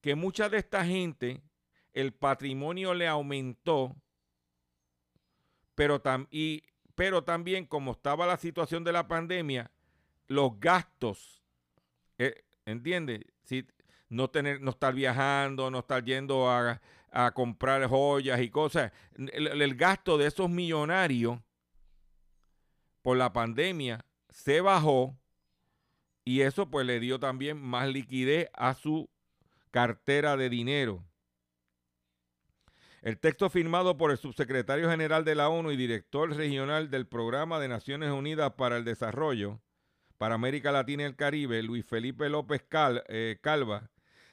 que 0.01 0.14
mucha 0.14 0.49
de 0.49 0.57
esta 0.57 0.84
gente, 0.84 1.42
el 1.92 2.12
patrimonio 2.12 2.94
le 2.94 3.07
aumentó, 3.07 3.94
pero, 5.74 6.03
pero 6.94 7.24
también 7.24 7.66
como 7.66 7.92
estaba 7.92 8.26
la 8.26 8.38
situación 8.38 8.84
de 8.84 8.92
la 8.92 9.07
pandemia, 9.07 9.70
los 10.28 10.59
gastos, 10.59 11.42
eh, 12.18 12.42
¿entiendes? 12.64 13.20
Si 13.42 13.66
no, 14.09 14.30
tener, 14.30 14.61
no 14.61 14.70
estar 14.70 14.94
viajando, 14.94 15.70
no 15.70 15.80
estar 15.80 16.04
yendo 16.04 16.50
a, 16.50 16.80
comprar 17.34 17.86
joyas 17.86 18.40
y 18.40 18.50
cosas. 18.50 18.92
El, 19.14 19.74
gasto 19.74 20.18
de 20.18 20.26
esos 20.26 20.50
millonarios 20.50 21.40
por 23.00 23.16
la 23.16 23.32
pandemia 23.32 24.04
se 24.28 24.61
bajó 24.61 25.16
y 26.24 26.42
eso 26.42 26.70
pues 26.70 26.86
le 26.86 27.00
dio 27.00 27.18
también 27.18 27.59
más 27.59 27.88
liquidez 27.88 28.50
a 28.52 28.74
su 28.74 29.09
cartera 29.70 30.36
de 30.36 30.50
dinero. 30.50 31.04
El 33.00 33.18
texto 33.18 33.48
firmado 33.48 33.96
por 33.96 34.11
el 34.11 34.18
subsecretario 34.18 34.90
general 34.90 35.24
de 35.24 35.36
la 35.36 35.48
ONU 35.48 35.70
y 35.70 35.76
director 35.76 36.34
regional 36.34 36.90
del 36.90 37.07
Programa 37.07 37.61
de 37.61 37.68
Naciones 37.68 38.11
Unidas 38.11 38.52
para 38.54 38.76
el 38.76 38.84
Desarrollo 38.84 39.61
para 40.18 40.34
América 40.34 40.72
Latina 40.72 41.02
y 41.02 41.07
el 41.07 41.16
Caribe, 41.16 41.62
Luis 41.62 41.84
Felipe 41.84 42.28
López 42.28 42.64
eh, 43.09 43.38
Calva, 43.40 43.90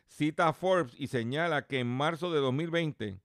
cita 0.08 0.48
a 0.48 0.54
Forbes 0.54 0.94
y 0.98 1.08
señala 1.08 1.66
que 1.68 1.80
en 1.80 1.88
marzo 1.88 2.32
de 2.32 2.40
2020, 2.40 3.20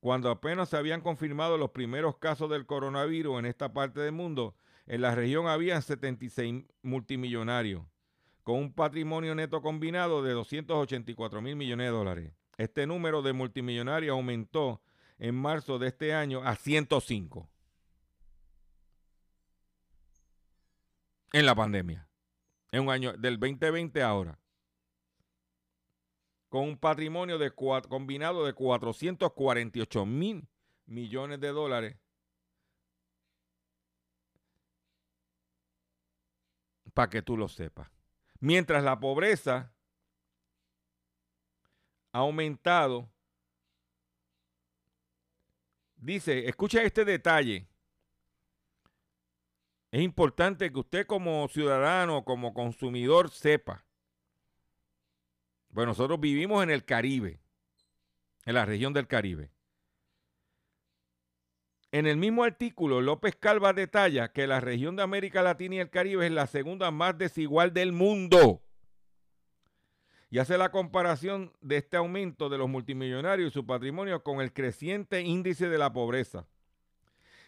cuando 0.00 0.30
apenas 0.30 0.70
se 0.70 0.76
habían 0.76 1.00
confirmado 1.00 1.58
los 1.58 1.70
primeros 1.70 2.16
casos 2.16 2.50
del 2.50 2.66
coronavirus 2.66 3.38
en 3.38 3.46
esta 3.46 3.72
parte 3.72 4.00
del 4.00 4.12
mundo, 4.12 4.56
en 4.86 5.02
la 5.02 5.14
región 5.14 5.46
había 5.46 5.80
76 5.80 6.64
multimillonarios, 6.82 7.82
con 8.42 8.56
un 8.56 8.72
patrimonio 8.72 9.34
neto 9.34 9.62
combinado 9.62 10.22
de 10.22 10.32
284 10.32 11.40
mil 11.40 11.56
millones 11.56 11.86
de 11.86 11.92
dólares. 11.92 12.32
Este 12.56 12.86
número 12.86 13.22
de 13.22 13.32
multimillonarios 13.32 14.12
aumentó 14.12 14.82
en 15.18 15.34
marzo 15.34 15.78
de 15.78 15.88
este 15.88 16.14
año 16.14 16.42
a 16.42 16.56
105 16.56 17.48
en 21.32 21.46
la 21.46 21.54
pandemia. 21.54 22.08
En 22.72 22.82
un 22.82 22.90
año 22.90 23.12
del 23.12 23.38
2020 23.38 24.02
ahora 24.02 24.41
con 26.52 26.64
un 26.64 26.76
patrimonio 26.76 27.38
de 27.38 27.50
combinado 27.54 28.44
de 28.44 28.52
448 28.52 30.04
mil 30.04 30.46
millones 30.84 31.40
de 31.40 31.48
dólares. 31.48 31.96
Para 36.92 37.08
que 37.08 37.22
tú 37.22 37.38
lo 37.38 37.48
sepas. 37.48 37.90
Mientras 38.38 38.84
la 38.84 39.00
pobreza 39.00 39.72
ha 42.12 42.18
aumentado. 42.18 43.10
Dice, 45.96 46.46
escucha 46.46 46.82
este 46.82 47.06
detalle. 47.06 47.66
Es 49.90 50.02
importante 50.02 50.70
que 50.70 50.80
usted 50.80 51.06
como 51.06 51.48
ciudadano, 51.48 52.26
como 52.26 52.52
consumidor, 52.52 53.30
sepa 53.30 53.86
bueno, 55.72 55.90
nosotros 55.90 56.20
vivimos 56.20 56.62
en 56.62 56.70
el 56.70 56.84
Caribe, 56.84 57.40
en 58.44 58.54
la 58.54 58.66
región 58.66 58.92
del 58.92 59.06
Caribe. 59.06 59.50
En 61.90 62.06
el 62.06 62.16
mismo 62.16 62.44
artículo, 62.44 63.00
López 63.00 63.36
Calva 63.36 63.72
detalla 63.72 64.32
que 64.32 64.46
la 64.46 64.60
región 64.60 64.96
de 64.96 65.02
América 65.02 65.42
Latina 65.42 65.76
y 65.76 65.78
el 65.78 65.90
Caribe 65.90 66.26
es 66.26 66.32
la 66.32 66.46
segunda 66.46 66.90
más 66.90 67.16
desigual 67.18 67.72
del 67.72 67.92
mundo. 67.92 68.62
Y 70.30 70.38
hace 70.38 70.56
la 70.56 70.70
comparación 70.70 71.52
de 71.60 71.76
este 71.76 71.98
aumento 71.98 72.48
de 72.48 72.56
los 72.56 72.68
multimillonarios 72.68 73.50
y 73.50 73.52
su 73.52 73.66
patrimonio 73.66 74.22
con 74.22 74.40
el 74.40 74.52
creciente 74.54 75.20
índice 75.20 75.68
de 75.68 75.76
la 75.76 75.92
pobreza. 75.92 76.46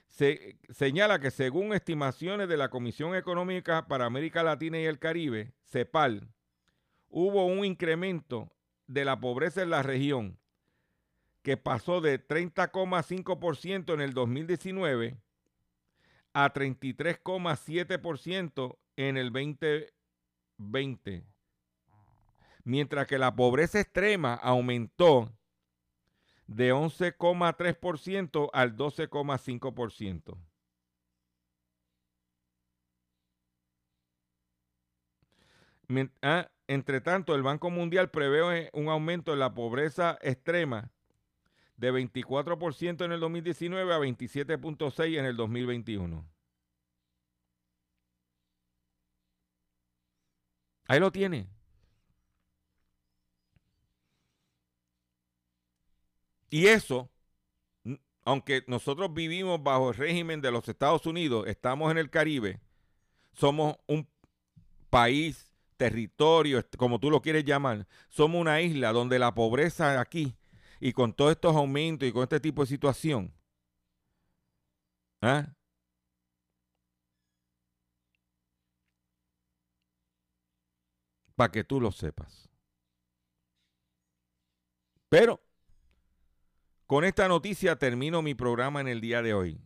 Se 0.08 0.58
señala 0.68 1.18
que 1.18 1.30
según 1.30 1.72
estimaciones 1.72 2.48
de 2.48 2.58
la 2.58 2.68
Comisión 2.68 3.14
Económica 3.14 3.86
para 3.86 4.04
América 4.04 4.42
Latina 4.42 4.78
y 4.78 4.84
el 4.84 4.98
Caribe, 4.98 5.54
CEPAL, 5.64 6.33
hubo 7.16 7.46
un 7.46 7.64
incremento 7.64 8.50
de 8.88 9.04
la 9.04 9.20
pobreza 9.20 9.62
en 9.62 9.70
la 9.70 9.84
región 9.84 10.36
que 11.42 11.56
pasó 11.56 12.00
de 12.00 12.18
30,5% 12.18 13.94
en 13.94 14.00
el 14.00 14.14
2019 14.14 15.16
a 16.32 16.52
33,7% 16.52 18.78
en 18.96 19.16
el 19.16 19.32
2020. 19.32 21.24
Mientras 22.64 23.06
que 23.06 23.18
la 23.18 23.36
pobreza 23.36 23.78
extrema 23.78 24.34
aumentó 24.34 25.32
de 26.48 26.74
11,3% 26.74 28.50
al 28.52 28.76
12,5%. 28.76 30.36
Ah, 36.22 36.50
entre 36.66 37.00
tanto, 37.00 37.34
el 37.34 37.42
Banco 37.42 37.70
Mundial 37.70 38.10
prevé 38.10 38.70
un 38.72 38.88
aumento 38.88 39.32
en 39.32 39.38
la 39.38 39.54
pobreza 39.54 40.18
extrema 40.22 40.90
de 41.76 41.92
24% 41.92 43.04
en 43.04 43.12
el 43.12 43.20
2019 43.20 43.92
a 43.92 43.98
27.6% 43.98 45.18
en 45.18 45.24
el 45.26 45.36
2021. 45.36 46.24
Ahí 50.86 51.00
lo 51.00 51.10
tiene. 51.10 51.48
Y 56.50 56.68
eso, 56.68 57.10
aunque 58.24 58.62
nosotros 58.68 59.12
vivimos 59.12 59.62
bajo 59.62 59.90
el 59.90 59.96
régimen 59.96 60.40
de 60.40 60.52
los 60.52 60.68
Estados 60.68 61.04
Unidos, 61.06 61.46
estamos 61.48 61.90
en 61.90 61.98
el 61.98 62.10
Caribe, 62.10 62.60
somos 63.32 63.76
un 63.88 64.08
país, 64.90 65.53
territorio, 65.76 66.64
como 66.76 66.98
tú 67.00 67.10
lo 67.10 67.22
quieres 67.22 67.44
llamar, 67.44 67.86
somos 68.08 68.40
una 68.40 68.60
isla 68.60 68.92
donde 68.92 69.18
la 69.18 69.34
pobreza 69.34 70.00
aquí 70.00 70.36
y 70.80 70.92
con 70.92 71.12
todos 71.12 71.32
estos 71.32 71.56
aumentos 71.56 72.08
y 72.08 72.12
con 72.12 72.22
este 72.22 72.40
tipo 72.40 72.62
de 72.62 72.68
situación, 72.68 73.32
¿ah? 75.22 75.54
para 81.36 81.50
que 81.50 81.64
tú 81.64 81.80
lo 81.80 81.90
sepas. 81.92 82.48
Pero 85.08 85.40
con 86.86 87.04
esta 87.04 87.28
noticia 87.28 87.76
termino 87.76 88.22
mi 88.22 88.34
programa 88.34 88.80
en 88.80 88.88
el 88.88 89.00
día 89.00 89.22
de 89.22 89.34
hoy. 89.34 89.60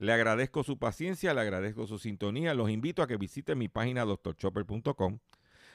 Le 0.00 0.14
agradezco 0.14 0.64
su 0.64 0.78
paciencia, 0.78 1.34
le 1.34 1.42
agradezco 1.42 1.86
su 1.86 1.98
sintonía. 1.98 2.54
Los 2.54 2.70
invito 2.70 3.02
a 3.02 3.06
que 3.06 3.18
visiten 3.18 3.58
mi 3.58 3.68
página 3.68 4.06
doctorchopper.com. 4.06 5.18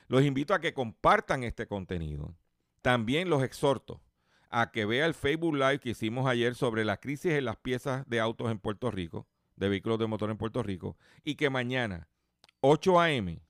Los 0.08 0.24
invito 0.24 0.56
a 0.56 0.60
que 0.60 0.74
compartan 0.74 1.44
este 1.44 1.68
contenido. 1.68 2.36
También 2.82 3.30
los 3.30 3.44
exhorto 3.44 4.02
a 4.50 4.72
que 4.72 4.86
vea 4.86 5.06
el 5.06 5.14
Facebook 5.14 5.54
Live 5.54 5.80
que 5.80 5.92
hicimos 5.92 6.26
ayer 6.26 6.56
sobre 6.56 6.86
la 6.86 6.98
crisis 6.98 7.34
en 7.34 7.46
las 7.46 7.58
piezas 7.58 8.04
de 8.10 8.20
autos 8.20 8.50
en 8.50 8.58
Puerto 8.58 8.90
Rico, 8.90 9.28
de 9.58 9.70
vehículos 9.70 10.00
de 10.00 10.08
motor 10.08 10.32
en 10.32 10.38
Puerto 10.38 10.64
Rico, 10.64 10.98
y 11.24 11.36
que 11.36 11.52
mañana, 11.52 12.08
8 12.62 13.00
a.m., 13.00 13.44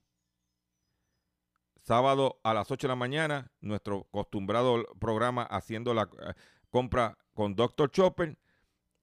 sábado 1.80 2.38
a 2.42 2.52
las 2.52 2.70
8 2.70 2.86
de 2.86 2.88
la 2.88 2.96
mañana, 2.96 3.50
nuestro 3.62 4.08
acostumbrado 4.08 4.84
programa 4.98 5.44
haciendo 5.44 5.94
la 5.94 6.02
eh, 6.02 6.34
compra 6.68 7.16
con 7.32 7.54
Dr. 7.54 7.90
Chopper, 7.90 8.36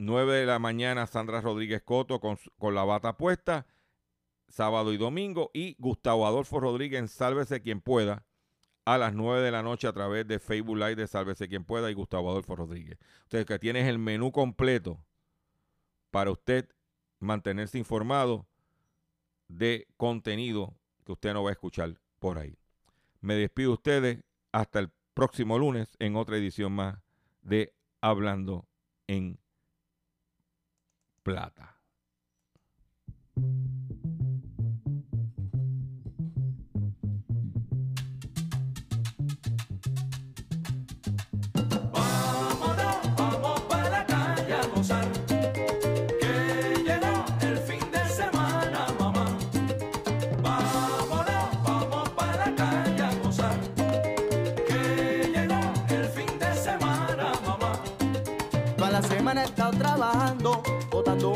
9 0.06 0.36
de 0.36 0.46
la 0.46 0.60
mañana 0.60 1.08
Sandra 1.08 1.42
Rodríguez 1.42 1.82
Coto 1.84 2.20
con, 2.20 2.38
con 2.58 2.76
la 2.76 2.84
bata 2.84 3.18
puesta, 3.18 3.68
sábado 4.48 4.94
y 4.94 4.98
domingo, 4.98 5.52
y 5.54 5.76
Gustavo 5.80 6.28
Adolfo 6.28 6.60
Rodríguez, 6.60 7.12
sálvese 7.12 7.62
quien 7.62 7.82
pueda, 7.82 8.26
a 8.86 8.98
las 8.98 9.14
9 9.14 9.42
de 9.42 9.52
la 9.52 9.64
noche 9.64 9.88
a 9.88 9.94
través 9.94 10.28
de 10.28 10.40
Facebook 10.40 10.78
Live 10.78 10.96
de 10.96 11.08
Sálvese 11.08 11.48
quien 11.48 11.64
pueda 11.64 11.90
y 11.90 11.94
Gustavo 11.94 12.30
Adolfo 12.30 12.56
Rodríguez. 12.56 12.98
Usted 13.24 13.46
que 13.46 13.60
tienes 13.60 13.88
el 13.88 13.98
menú 13.98 14.32
completo 14.32 15.04
para 16.12 16.32
usted 16.32 16.70
mantenerse 17.20 17.78
informado 17.78 18.48
de 19.48 19.88
contenido 19.98 20.76
que 21.06 21.14
usted 21.14 21.34
no 21.34 21.44
va 21.44 21.50
a 21.50 21.54
escuchar 21.54 22.00
por 22.20 22.38
ahí. 22.38 22.58
Me 23.22 23.36
despido 23.36 23.70
de 23.70 23.74
ustedes 23.74 24.24
hasta 24.52 24.80
el 24.80 24.92
próximo 25.14 25.58
lunes 25.58 25.96
en 26.00 26.16
otra 26.16 26.38
edición 26.38 26.74
más 26.74 27.00
de 27.42 27.74
Hablando 28.02 28.68
en 29.08 29.40
Plata. 31.24 31.74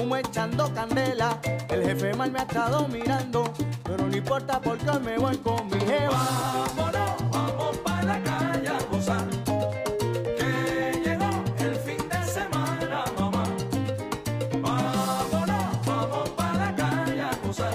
Humo, 0.08 0.18
echando 0.18 0.74
candela. 0.74 1.38
El 1.70 1.84
jefe 1.84 2.14
mal 2.14 2.32
me 2.32 2.40
ha 2.40 2.44
estado 2.44 2.88
mirando, 2.88 3.52
pero 3.84 4.08
no 4.08 4.16
importa 4.16 4.60
porque 4.62 5.00
me 5.00 5.18
voy 5.18 5.38
con 5.38 5.68
mi 5.68 5.80
jeva. 5.80 6.18
Vámonos, 6.76 7.30
vamos 7.32 7.78
para 7.78 8.04
la 8.04 8.24
calle 8.24 8.68
a 8.70 8.80
gozar. 8.90 9.28
Que 10.38 11.02
llegó 11.04 11.30
el 11.60 11.76
fin 11.76 12.10
de 12.10 12.24
semana, 12.24 13.04
mamá. 13.20 13.44
Vámonos, 14.62 15.86
vamos 15.86 16.30
para 16.30 16.54
la 16.54 16.76
calle 16.76 17.22
a 17.22 17.32
gozar. 17.46 17.74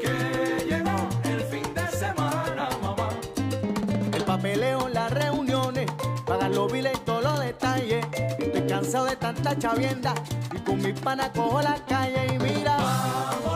Que 0.00 0.64
llegó 0.68 1.08
el 1.24 1.40
fin 1.42 1.74
de 1.74 1.86
semana, 1.96 2.68
mamá. 2.82 3.08
El 4.12 4.24
papeleo, 4.24 4.88
las 4.88 5.10
reuniones, 5.12 5.90
pagar 6.26 6.50
los 6.50 6.72
biles 6.72 6.92
y 6.94 7.00
todos 7.00 7.22
los 7.22 7.38
detalles. 7.38 8.04
Estoy 8.38 8.66
cansado 8.66 9.06
de 9.06 9.16
tanta 9.16 9.56
chavienda 9.56 10.14
con 10.72 10.80
mi 10.80 10.92
pana 10.94 11.30
cojo 11.30 11.60
la 11.60 11.74
calle 11.84 12.34
y 12.34 12.38
mira. 12.38 12.78
Vamos. 12.78 13.51